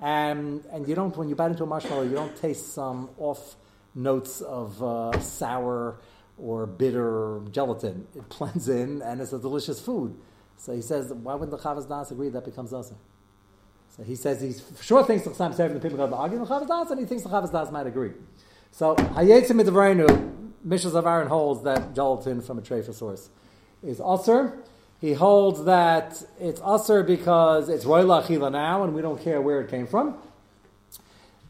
And 0.00 0.64
and 0.72 0.88
you 0.88 0.94
don't 0.94 1.16
when 1.16 1.28
you 1.28 1.34
bite 1.34 1.50
into 1.50 1.64
a 1.64 1.66
marshmallow, 1.66 2.02
you 2.02 2.14
don't 2.14 2.36
taste 2.36 2.72
some 2.72 3.10
off 3.18 3.56
notes 3.94 4.40
of 4.40 4.82
uh, 4.82 5.18
sour 5.20 5.98
or 6.38 6.66
bitter 6.66 7.40
gelatin. 7.50 8.06
It 8.14 8.28
blends 8.38 8.68
in, 8.68 9.02
and 9.02 9.20
it's 9.20 9.32
a 9.32 9.38
delicious 9.38 9.80
food. 9.80 10.16
So 10.56 10.74
he 10.74 10.82
says, 10.82 11.12
why 11.12 11.34
wouldn't 11.34 11.50
the 11.50 11.62
Chavas 11.62 11.88
Das 11.88 12.10
agree 12.10 12.30
that 12.30 12.44
becomes 12.44 12.72
also? 12.72 12.96
So 13.96 14.02
he 14.02 14.14
says 14.14 14.40
he 14.40 14.54
sure 14.80 15.04
thinks 15.04 15.24
the 15.24 15.30
Chasam 15.30 15.54
Sofer 15.54 15.72
the 15.72 15.80
people 15.80 15.98
to 15.98 16.14
argue 16.14 16.38
the 16.38 16.44
Chavas 16.44 16.68
Das, 16.68 16.90
and 16.90 17.00
he 17.00 17.06
thinks 17.06 17.24
the 17.24 17.28
Chavas 17.28 17.50
Das 17.50 17.70
might 17.70 17.86
agree. 17.86 18.12
So 18.70 18.94
Hayetzim 18.94 19.60
Mitzvayinu, 19.60 20.37
Mishas 20.68 20.94
of 20.94 21.06
Aaron 21.06 21.28
holds 21.28 21.62
that 21.62 21.94
gelatin 21.94 22.42
from 22.42 22.58
a 22.58 22.62
trefa 22.62 22.92
source 22.92 23.30
is 23.82 24.00
usr. 24.00 24.58
He 25.00 25.14
holds 25.14 25.64
that 25.64 26.22
it's 26.38 26.60
usr 26.60 27.06
because 27.06 27.70
it's 27.70 27.86
royla 27.86 28.22
achila 28.22 28.52
now, 28.52 28.82
and 28.82 28.92
we 28.94 29.00
don't 29.00 29.20
care 29.20 29.40
where 29.40 29.62
it 29.62 29.70
came 29.70 29.86
from. 29.86 30.16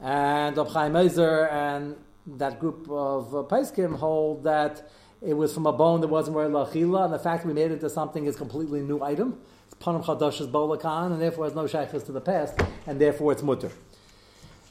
And 0.00 0.56
Rab 0.56 0.68
Chaim 0.68 0.94
and 0.94 1.96
that 2.26 2.60
group 2.60 2.88
of 2.88 3.34
uh, 3.34 3.38
Paiskim 3.42 3.96
hold 3.96 4.44
that 4.44 4.88
it 5.20 5.34
was 5.34 5.52
from 5.52 5.66
a 5.66 5.72
bone 5.72 6.00
that 6.02 6.08
wasn't 6.08 6.36
royla 6.36 6.70
achila, 6.70 7.06
and 7.06 7.12
the 7.12 7.18
fact 7.18 7.42
that 7.42 7.48
we 7.48 7.54
made 7.54 7.72
it 7.72 7.74
into 7.74 7.90
something 7.90 8.24
is 8.24 8.36
completely 8.36 8.82
new 8.82 9.02
item. 9.02 9.40
It's 9.66 9.74
panam 9.82 10.04
chadash's 10.04 10.46
bolakan, 10.46 11.10
and 11.10 11.20
therefore 11.20 11.46
has 11.46 11.56
no 11.56 11.66
shaykhs 11.66 12.04
to 12.04 12.12
the 12.12 12.20
past, 12.20 12.60
and 12.86 13.00
therefore 13.00 13.32
it's 13.32 13.42
mutter. 13.42 13.72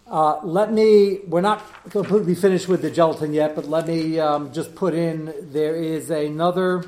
Uh, 0.09 0.39
let 0.41 0.71
me, 0.71 1.19
we're 1.27 1.41
not 1.41 1.61
completely 1.89 2.33
finished 2.33 2.69
with 2.69 2.81
the 2.81 2.89
gelatin 2.89 3.33
yet, 3.33 3.53
but 3.53 3.67
let 3.67 3.85
me 3.87 4.17
um, 4.17 4.53
just 4.53 4.73
put 4.73 4.93
in 4.93 5.33
there 5.51 5.75
is 5.75 6.09
another 6.09 6.85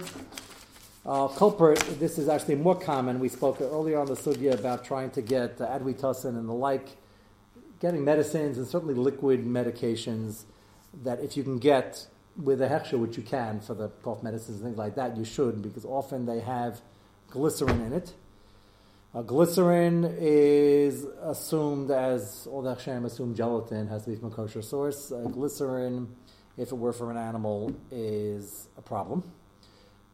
uh, 1.05 1.27
culprit. 1.27 1.79
This 1.99 2.17
is 2.17 2.29
actually 2.29 2.55
more 2.55 2.79
common. 2.79 3.19
We 3.19 3.27
spoke 3.27 3.60
earlier 3.60 3.99
on 3.99 4.05
the 4.05 4.15
sugya 4.15 4.58
about 4.58 4.86
trying 4.86 5.12
to 5.12 5.21
get 5.21 5.60
uh, 5.60 5.67
adwitocin 5.67 6.29
and 6.29 6.47
the 6.47 6.53
like, 6.53 6.95
getting 7.82 8.05
medicines 8.05 8.58
and 8.58 8.65
certainly 8.65 8.93
liquid 8.93 9.45
medications 9.45 10.43
that 11.03 11.19
if 11.19 11.36
you 11.36 11.43
can 11.43 11.60
get 11.60 12.08
with 12.41 12.62
a 12.62 12.69
hechsher, 12.69 12.97
which 12.97 13.17
you 13.17 13.23
can 13.23 13.60
for 13.60 13.73
the 13.73 13.89
cough 14.01 14.23
medicines 14.23 14.62
and 14.62 14.67
things 14.67 14.77
like 14.77 14.95
that, 14.95 15.17
you 15.17 15.25
should, 15.25 15.62
because 15.62 15.84
often 15.84 16.25
they 16.25 16.39
have 16.39 16.79
glycerin 17.29 17.82
in 17.82 17.91
it. 17.91 18.13
Uh, 19.12 19.24
glycerin 19.24 20.06
is 20.19 21.04
assumed 21.24 21.89
as 21.89 22.48
all 22.52 22.62
the 22.62 22.76
Hashem 22.76 23.06
assume 23.06 23.34
gelatin 23.34 23.88
has 23.88 24.04
to 24.04 24.12
be 24.12 24.15
from 24.15 24.32
a 24.32 24.36
kosher 24.36 24.62
source. 24.62 25.12
Uh, 25.12 25.22
glycerin, 25.22 26.15
if 26.58 26.72
it 26.72 26.76
were 26.76 26.93
from 26.93 27.10
an 27.10 27.17
animal, 27.17 27.76
is 27.89 28.67
a 28.78 28.84
problem. 28.84 29.24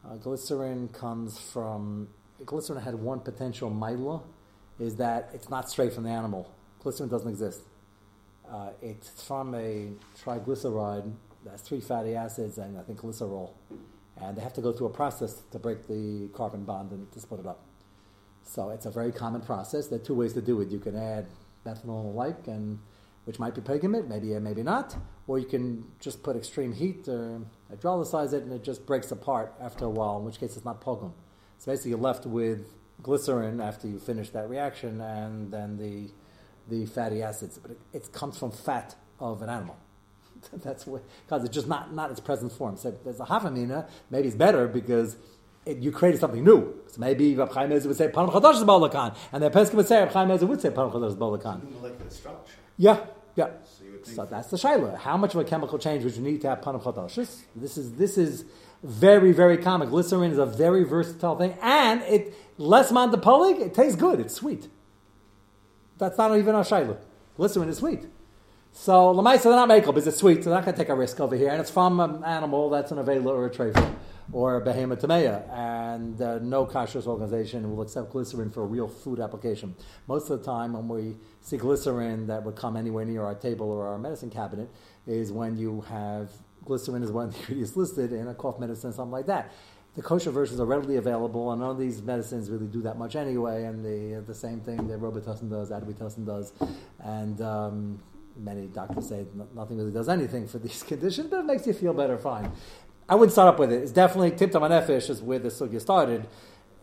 Uh, 0.05 0.15
glycerin 0.15 0.87
comes 0.87 1.37
from 1.37 2.07
glycerin 2.45 2.81
had 2.81 2.95
one 2.95 3.19
potential 3.19 3.69
mila, 3.69 4.21
is 4.79 4.95
that 4.95 5.29
it's 5.33 5.49
not 5.49 5.69
straight 5.69 5.91
from 5.91 6.05
the 6.05 6.09
animal. 6.09 6.49
Glycerin 6.79 7.09
doesn't 7.09 7.29
exist. 7.29 7.63
Uh, 8.49 8.69
it's 8.81 9.09
from 9.27 9.55
a 9.55 9.89
triglyceride 10.23 11.11
that's 11.43 11.63
three 11.63 11.81
fatty 11.81 12.15
acids 12.15 12.57
and 12.59 12.77
I 12.77 12.83
think 12.83 12.99
glycerol, 12.99 13.51
and 14.21 14.37
they 14.37 14.41
have 14.41 14.53
to 14.53 14.61
go 14.61 14.71
through 14.71 14.87
a 14.87 14.93
process 14.93 15.43
to 15.51 15.59
break 15.59 15.85
the 15.85 16.29
carbon 16.33 16.63
bond 16.63 16.91
and 16.91 17.11
to 17.11 17.19
split 17.19 17.41
it 17.41 17.45
up. 17.45 17.59
So 18.45 18.69
it's 18.69 18.85
a 18.85 18.91
very 18.91 19.11
common 19.11 19.41
process. 19.41 19.87
There 19.87 19.99
are 19.99 20.03
two 20.03 20.13
ways 20.13 20.33
to 20.33 20.41
do 20.41 20.61
it. 20.61 20.69
You 20.69 20.79
can 20.79 20.95
add 20.95 21.25
methanol 21.65 22.05
and 22.05 22.15
like, 22.15 22.47
and 22.47 22.79
which 23.25 23.39
might 23.39 23.55
be 23.55 23.61
pigment, 23.61 24.07
maybe 24.07 24.35
uh, 24.35 24.39
maybe 24.39 24.63
not, 24.63 24.95
or 25.27 25.39
you 25.39 25.45
can 25.45 25.83
just 25.99 26.21
put 26.23 26.35
extreme 26.35 26.71
heat 26.71 27.07
or 27.07 27.41
hydrolyze 27.73 28.33
it, 28.33 28.43
and 28.43 28.53
it 28.53 28.63
just 28.63 28.85
breaks 28.85 29.11
apart 29.11 29.53
after 29.59 29.85
a 29.85 29.89
while. 29.89 30.19
In 30.19 30.25
which 30.25 30.39
case, 30.39 30.55
it's 30.55 30.65
not 30.65 30.79
pogum. 30.79 31.11
So 31.57 31.71
basically, 31.71 31.91
you're 31.91 31.99
left 31.99 32.25
with 32.25 32.67
glycerin 33.01 33.59
after 33.59 33.87
you 33.87 33.99
finish 33.99 34.29
that 34.29 34.47
reaction, 34.47 35.01
and 35.01 35.51
then 35.51 35.77
the 35.77 36.11
the 36.69 36.85
fatty 36.85 37.23
acids. 37.23 37.57
But 37.57 37.71
it, 37.71 37.79
it 37.93 38.13
comes 38.13 38.37
from 38.37 38.51
fat 38.51 38.95
of 39.19 39.41
an 39.41 39.49
animal. 39.49 39.77
That's 40.53 40.83
because 40.83 41.43
it's 41.43 41.53
just 41.53 41.67
not 41.67 41.93
not 41.93 42.11
its 42.11 42.19
present 42.19 42.51
form. 42.51 42.77
So 42.77 42.91
there's 43.03 43.19
a 43.19 43.25
hafamina. 43.25 43.89
Maybe 44.11 44.27
it's 44.27 44.37
better 44.37 44.67
because 44.67 45.17
it, 45.65 45.77
you 45.77 45.91
created 45.91 46.19
something 46.19 46.43
new. 46.43 46.73
So 46.87 46.99
maybe 46.99 47.35
Rab 47.35 47.51
Chaim 47.51 47.69
would 47.69 47.95
say 47.95 48.07
Panam 48.09 48.31
Chadash 48.31 48.55
is 48.55 48.63
Balakan, 48.63 49.15
and 49.31 49.43
the 49.43 49.49
Pesach 49.49 49.73
would 49.75 49.87
say 49.87 49.99
Rab 49.99 50.11
Chaim 50.11 50.29
would 50.29 50.61
say 50.61 50.69
Panam 50.69 50.91
Chadash 50.91 51.09
is 51.09 51.15
Balakan. 51.15 51.71
Molecular 51.81 52.09
structure. 52.09 52.53
Yeah, 52.77 53.05
yeah. 53.35 53.49
So, 54.03 54.13
so 54.13 54.25
that's 54.25 54.49
the 54.49 54.57
shaila. 54.57 54.97
How 54.97 55.17
much 55.17 55.33
of 55.33 55.41
a 55.41 55.43
chemical 55.43 55.79
change 55.79 56.03
would 56.03 56.15
you 56.15 56.21
need 56.21 56.41
to 56.41 56.49
have 56.49 56.61
Panam 56.61 56.81
Chadashis? 56.81 57.41
This 57.55 57.77
is 57.77 57.93
this 57.95 58.17
is 58.17 58.45
very 58.83 59.31
very 59.31 59.57
common. 59.57 59.89
Glycerin 59.89 60.31
is 60.31 60.37
a 60.37 60.45
very 60.45 60.83
versatile 60.83 61.35
thing, 61.35 61.57
and 61.61 62.01
it 62.03 62.33
less 62.57 62.91
mandapolig. 62.91 63.59
It 63.59 63.73
tastes 63.73 63.95
good. 63.95 64.19
It's 64.19 64.35
sweet. 64.35 64.67
That's 65.97 66.17
not 66.17 66.37
even 66.37 66.55
a 66.55 66.59
shaila. 66.59 66.97
Glycerin 67.37 67.69
is 67.69 67.77
sweet. 67.77 68.05
So 68.77 69.13
Lamaisa, 69.15 69.43
they're 69.43 69.53
not 69.53 69.69
makel 69.69 69.87
because 69.87 70.05
it's 70.05 70.17
sweet, 70.17 70.43
so 70.43 70.49
they're 70.49 70.59
not 70.59 70.65
going 70.65 70.75
to 70.75 70.81
take 70.81 70.89
a 70.89 70.95
risk 70.95 71.21
over 71.21 71.33
here. 71.37 71.47
And 71.47 71.61
it's 71.61 71.71
from 71.71 72.01
an 72.01 72.25
animal 72.25 72.69
that's 72.69 72.91
an 72.91 72.97
avela 72.97 73.27
or 73.27 73.45
a 73.45 73.49
trefa 73.49 73.95
or 74.33 74.59
behemoth 74.59 74.99
tameya, 75.01 75.49
and 75.49 76.21
uh, 76.21 76.39
no 76.39 76.65
kashrus 76.65 77.07
organization 77.07 77.73
will 77.73 77.81
accept 77.81 78.11
glycerin 78.11 78.51
for 78.51 78.63
a 78.63 78.65
real 78.65 78.89
food 78.89 79.21
application. 79.21 79.73
Most 80.07 80.29
of 80.29 80.39
the 80.39 80.45
time, 80.45 80.73
when 80.73 80.89
we 80.89 81.15
see 81.39 81.55
glycerin 81.55 82.27
that 82.27 82.43
would 82.43 82.57
come 82.57 82.75
anywhere 82.75 83.05
near 83.05 83.23
our 83.23 83.33
table 83.33 83.71
or 83.71 83.87
our 83.87 83.97
medicine 83.97 84.29
cabinet, 84.29 84.69
is 85.07 85.31
when 85.31 85.57
you 85.57 85.79
have 85.87 86.29
glycerin 86.65 87.01
is 87.01 87.13
one 87.13 87.25
of 87.29 87.33
the 87.33 87.39
ingredients 87.39 87.77
listed 87.77 88.11
in 88.11 88.27
a 88.27 88.35
cough 88.35 88.59
medicine, 88.59 88.91
something 88.91 89.11
like 89.11 89.27
that. 89.27 89.53
The 89.95 90.01
kosher 90.01 90.31
versions 90.31 90.59
are 90.59 90.65
readily 90.65 90.97
available, 90.97 91.49
and 91.53 91.61
none 91.61 91.69
of 91.69 91.79
these 91.79 92.01
medicines 92.01 92.51
really 92.51 92.67
do 92.67 92.81
that 92.81 92.97
much 92.97 93.15
anyway. 93.15 93.63
And 93.63 93.85
the 93.85 94.21
the 94.27 94.35
same 94.35 94.59
thing 94.59 94.85
that 94.89 94.99
Robitussin 94.99 95.49
does, 95.49 95.71
Adwitocin 95.71 96.25
does, 96.25 96.51
and 96.99 97.39
um, 97.39 97.99
many 98.37 98.67
doctors 98.67 99.09
say 99.09 99.25
nothing 99.53 99.77
really 99.77 99.91
does 99.91 100.09
anything 100.09 100.47
for 100.47 100.59
these 100.59 100.83
conditions, 100.87 101.27
but 101.29 101.39
it 101.39 101.45
makes 101.45 101.65
you 101.67 101.73
feel 101.73 101.93
better, 101.93 102.17
fine. 102.17 102.51
I 103.07 103.15
wouldn't 103.15 103.33
start 103.33 103.49
up 103.49 103.59
with 103.59 103.71
it. 103.71 103.83
It's 103.83 103.91
definitely 103.91 104.31
tipta 104.31 104.59
nefesh 104.59 105.09
is 105.09 105.21
where 105.21 105.39
the 105.39 105.49
sugya 105.49 105.79
started. 105.79 106.27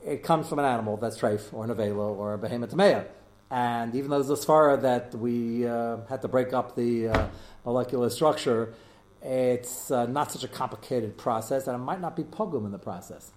It 0.05 0.23
comes 0.23 0.49
from 0.49 0.59
an 0.59 0.65
animal 0.65 0.97
that's 0.97 1.19
treif 1.19 1.53
or 1.53 1.65
an 1.65 1.71
avelo 1.71 2.17
or 2.17 2.35
a 2.35 2.39
behemoth. 2.39 3.07
And 3.51 3.95
even 3.95 4.11
though 4.11 4.23
there's 4.23 4.41
a 4.41 4.47
svara 4.47 4.81
that 4.83 5.15
we 5.15 5.67
uh, 5.67 5.99
had 6.09 6.23
to 6.23 6.29
break 6.29 6.53
up 6.53 6.75
the 6.75 7.09
uh, 7.09 7.29
molecular 7.65 8.09
structure, 8.09 8.73
it's 9.21 9.91
uh, 9.91 10.07
not 10.07 10.33
such 10.33 10.43
a 10.43 10.49
complicated 10.49 11.19
process, 11.19 11.67
and 11.67 11.75
it 11.77 11.79
might 11.79 12.01
not 12.01 12.17
be 12.17 12.25
pogum 12.25 12.65
in 12.65 12.73
the 12.73 12.79
process. 12.79 13.31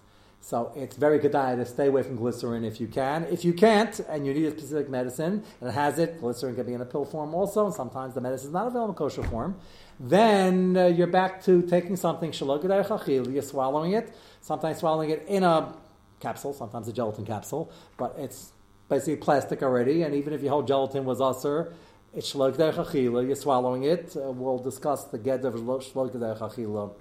So 0.46 0.70
it's 0.76 0.94
very 0.94 1.18
good 1.18 1.34
idea 1.34 1.64
to 1.64 1.68
stay 1.68 1.88
away 1.88 2.04
from 2.04 2.14
glycerin 2.14 2.64
if 2.64 2.80
you 2.80 2.86
can. 2.86 3.24
If 3.24 3.44
you 3.44 3.52
can't, 3.52 3.98
and 4.08 4.24
you 4.24 4.32
need 4.32 4.44
a 4.44 4.52
specific 4.52 4.88
medicine, 4.88 5.42
and 5.60 5.70
it 5.70 5.72
has 5.72 5.98
it, 5.98 6.20
glycerin 6.20 6.54
can 6.54 6.64
be 6.64 6.72
in 6.72 6.80
a 6.80 6.84
pill 6.84 7.04
form 7.04 7.34
also, 7.34 7.66
and 7.66 7.74
sometimes 7.74 8.14
the 8.14 8.20
medicine 8.20 8.50
is 8.50 8.52
not 8.52 8.68
available 8.68 8.90
in 8.90 8.94
kosher 8.94 9.24
form 9.24 9.56
then 9.98 10.76
uh, 10.76 10.86
you're 10.86 11.08
back 11.08 11.42
to 11.44 11.62
taking 11.62 11.96
something 11.96 12.30
chachil, 12.30 13.32
you're 13.32 13.42
swallowing 13.42 13.92
it, 13.92 14.14
sometimes 14.40 14.78
swallowing 14.78 15.10
it 15.10 15.24
in 15.26 15.42
a 15.42 15.74
capsule, 16.20 16.52
sometimes 16.52 16.86
a 16.86 16.92
gelatin 16.92 17.24
capsule, 17.24 17.72
but 17.96 18.14
it's 18.16 18.52
basically 18.88 19.16
plastic 19.16 19.64
already, 19.64 20.02
and 20.02 20.14
even 20.14 20.32
if 20.32 20.42
your 20.42 20.50
whole 20.50 20.62
gelatin 20.62 21.04
was 21.04 21.18
usr, 21.18 21.72
it's 22.14 22.32
shalok 22.32 22.56
chachila, 22.56 23.26
you're 23.26 23.34
swallowing 23.34 23.82
it. 23.82 24.16
Uh, 24.16 24.30
we'll 24.30 24.58
discuss 24.58 25.04
the 25.04 25.18
get 25.18 25.44
of 25.44 25.54
shalok 25.54 26.12
chachila 26.38 26.92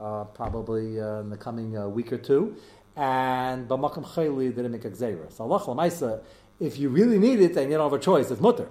uh, 0.00 0.24
probably 0.24 1.00
uh, 1.00 1.20
in 1.20 1.30
the 1.30 1.36
coming 1.36 1.76
uh, 1.76 1.86
week 1.86 2.12
or 2.12 2.18
two. 2.18 2.56
And 2.96 3.68
b'makam 3.68 4.04
chayli 4.04 4.54
didn't 4.54 4.72
make 4.72 4.84
a 4.84 4.90
gzera. 4.90 5.32
So 5.32 5.50
Allah 5.50 6.20
if 6.60 6.78
you 6.78 6.90
really 6.90 7.18
need 7.18 7.40
it 7.40 7.56
and 7.56 7.70
you 7.70 7.76
don't 7.76 7.90
have 7.90 8.00
a 8.00 8.02
choice, 8.02 8.30
it's 8.30 8.40
mutter. 8.40 8.68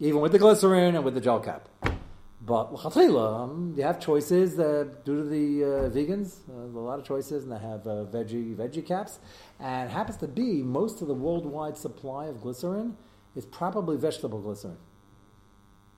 Even 0.00 0.20
with 0.20 0.32
the 0.32 0.38
glycerin 0.38 0.94
and 0.94 1.04
with 1.04 1.14
the 1.14 1.20
gel 1.20 1.40
cap. 1.40 1.68
But 2.46 2.74
um, 2.96 3.74
you 3.76 3.82
have 3.84 4.00
choices 4.00 4.58
uh, 4.58 4.84
due 5.04 5.22
to 5.22 5.24
the 5.24 5.64
uh, 5.64 5.68
vegans. 5.90 6.40
Uh, 6.48 6.78
a 6.78 6.80
lot 6.80 6.98
of 6.98 7.06
choices, 7.06 7.44
and 7.44 7.52
they 7.52 7.58
have 7.58 7.86
uh, 7.86 8.04
veggie 8.04 8.54
veggie 8.54 8.84
caps. 8.84 9.18
And 9.58 9.90
happens 9.90 10.18
to 10.18 10.28
be 10.28 10.62
most 10.62 11.00
of 11.00 11.08
the 11.08 11.14
worldwide 11.14 11.78
supply 11.78 12.26
of 12.26 12.42
glycerin 12.42 12.96
is 13.34 13.46
probably 13.46 13.96
vegetable 13.96 14.40
glycerin. 14.40 14.76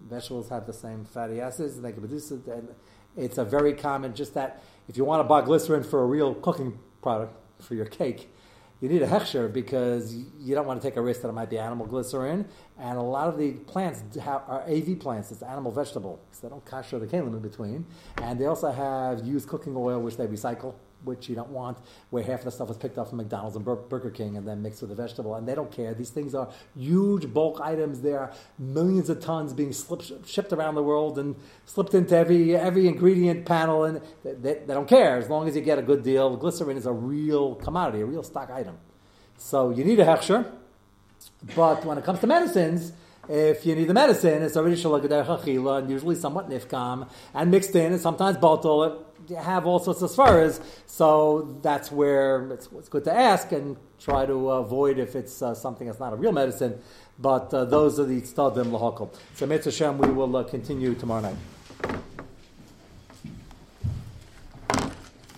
Vegetables 0.00 0.48
have 0.50 0.66
the 0.66 0.72
same 0.72 1.04
fatty 1.04 1.40
acids, 1.40 1.76
and 1.76 1.84
they 1.84 1.90
can 1.90 2.00
produce 2.00 2.30
it. 2.30 2.46
And 2.46 2.68
it's 3.16 3.38
a 3.38 3.44
very 3.44 3.72
common. 3.72 4.14
Just 4.14 4.34
that 4.34 4.62
if 4.88 4.96
you 4.96 5.04
want 5.04 5.20
to 5.20 5.24
buy 5.24 5.42
glycerin 5.42 5.82
for 5.82 6.00
a 6.00 6.06
real 6.06 6.34
cooking 6.34 6.78
product 7.06 7.32
for 7.62 7.74
your 7.76 7.86
cake, 7.86 8.28
you 8.80 8.88
need 8.88 9.00
a 9.00 9.06
hechsher 9.06 9.50
because 9.60 10.14
you 10.14 10.54
don't 10.56 10.66
want 10.66 10.82
to 10.82 10.86
take 10.86 10.96
a 10.96 11.00
risk 11.00 11.22
that 11.22 11.28
it 11.28 11.32
might 11.40 11.48
be 11.48 11.56
animal 11.56 11.86
glycerin. 11.86 12.46
And 12.78 12.98
a 12.98 13.02
lot 13.02 13.28
of 13.28 13.38
the 13.38 13.52
plants 13.52 14.02
have, 14.16 14.42
are 14.48 14.62
AV 14.68 14.98
plants, 14.98 15.30
it's 15.30 15.42
animal 15.42 15.70
vegetable, 15.70 16.20
so 16.32 16.40
they 16.42 16.50
don't 16.50 16.64
kasher 16.64 16.98
the 16.98 17.06
kalim 17.06 17.28
in 17.28 17.38
between. 17.38 17.86
And 18.16 18.40
they 18.40 18.46
also 18.46 18.72
have 18.72 19.24
used 19.24 19.48
cooking 19.48 19.74
oil, 19.76 20.00
which 20.00 20.16
they 20.16 20.26
recycle 20.26 20.74
which 21.06 21.28
you 21.28 21.34
don't 21.34 21.48
want, 21.48 21.78
where 22.10 22.22
half 22.22 22.40
of 22.40 22.44
the 22.44 22.50
stuff 22.50 22.68
was 22.68 22.76
picked 22.76 22.98
up 22.98 23.08
from 23.08 23.18
McDonald's 23.18 23.56
and 23.56 23.64
Burger 23.64 24.10
King 24.10 24.36
and 24.36 24.46
then 24.46 24.60
mixed 24.62 24.82
with 24.82 24.90
a 24.90 24.94
vegetable, 24.94 25.34
and 25.34 25.48
they 25.48 25.54
don't 25.54 25.70
care. 25.70 25.94
These 25.94 26.10
things 26.10 26.34
are 26.34 26.50
huge 26.76 27.32
bulk 27.32 27.60
items. 27.60 28.02
There 28.02 28.20
are 28.20 28.32
millions 28.58 29.08
of 29.08 29.20
tons 29.20 29.54
being 29.54 29.72
shipped 30.24 30.52
around 30.52 30.74
the 30.74 30.82
world 30.82 31.18
and 31.18 31.36
slipped 31.64 31.94
into 31.94 32.16
every 32.16 32.54
every 32.54 32.86
ingredient 32.88 33.46
panel, 33.46 33.84
and 33.84 34.02
they, 34.22 34.34
they, 34.34 34.54
they 34.66 34.74
don't 34.74 34.88
care 34.88 35.16
as 35.16 35.30
long 35.30 35.48
as 35.48 35.56
you 35.56 35.62
get 35.62 35.78
a 35.78 35.82
good 35.82 36.02
deal. 36.02 36.36
Glycerin 36.36 36.76
is 36.76 36.86
a 36.86 36.92
real 36.92 37.54
commodity, 37.54 38.02
a 38.02 38.06
real 38.06 38.22
stock 38.22 38.50
item. 38.50 38.76
So 39.38 39.70
you 39.70 39.84
need 39.84 40.00
a 40.00 40.04
hechsher, 40.04 40.50
but 41.54 41.84
when 41.84 41.98
it 41.98 42.04
comes 42.04 42.20
to 42.20 42.26
medicines, 42.26 42.92
if 43.28 43.66
you 43.66 43.74
need 43.74 43.88
the 43.88 43.94
medicine, 43.94 44.42
it's 44.42 44.56
already 44.56 44.76
shalagader 44.76 45.26
chachila 45.26 45.78
and 45.80 45.90
usually 45.90 46.14
somewhat 46.14 46.48
nifkam 46.48 47.08
and 47.34 47.50
mixed 47.50 47.74
in 47.74 47.92
and 47.92 48.00
sometimes 48.00 48.36
bottle. 48.36 49.05
Have 49.34 49.66
all 49.66 49.78
sorts 49.78 50.02
of 50.02 50.10
svaras, 50.10 50.60
so 50.86 51.58
that's 51.62 51.90
where 51.90 52.50
it's, 52.52 52.68
it's, 52.76 52.88
good 52.88 53.04
to 53.04 53.12
ask 53.12 53.52
and 53.52 53.76
try 53.98 54.26
to 54.26 54.50
avoid 54.50 54.98
if 54.98 55.16
it's 55.16 55.42
uh, 55.42 55.54
something 55.54 55.86
that's 55.86 55.98
not 55.98 56.12
a 56.12 56.16
real 56.16 56.32
medicine. 56.32 56.78
But 57.18 57.52
uh, 57.52 57.64
those 57.64 57.98
are 57.98 58.04
the 58.04 58.20
tztadim 58.20 58.66
lahakol. 58.66 59.14
So 59.34 59.46
Mitzvah 59.46 59.70
Hashem, 59.70 59.98
we 59.98 60.10
will 60.10 60.36
uh, 60.36 60.44
continue 60.44 60.94
tomorrow 60.94 61.22
night. 61.22 61.36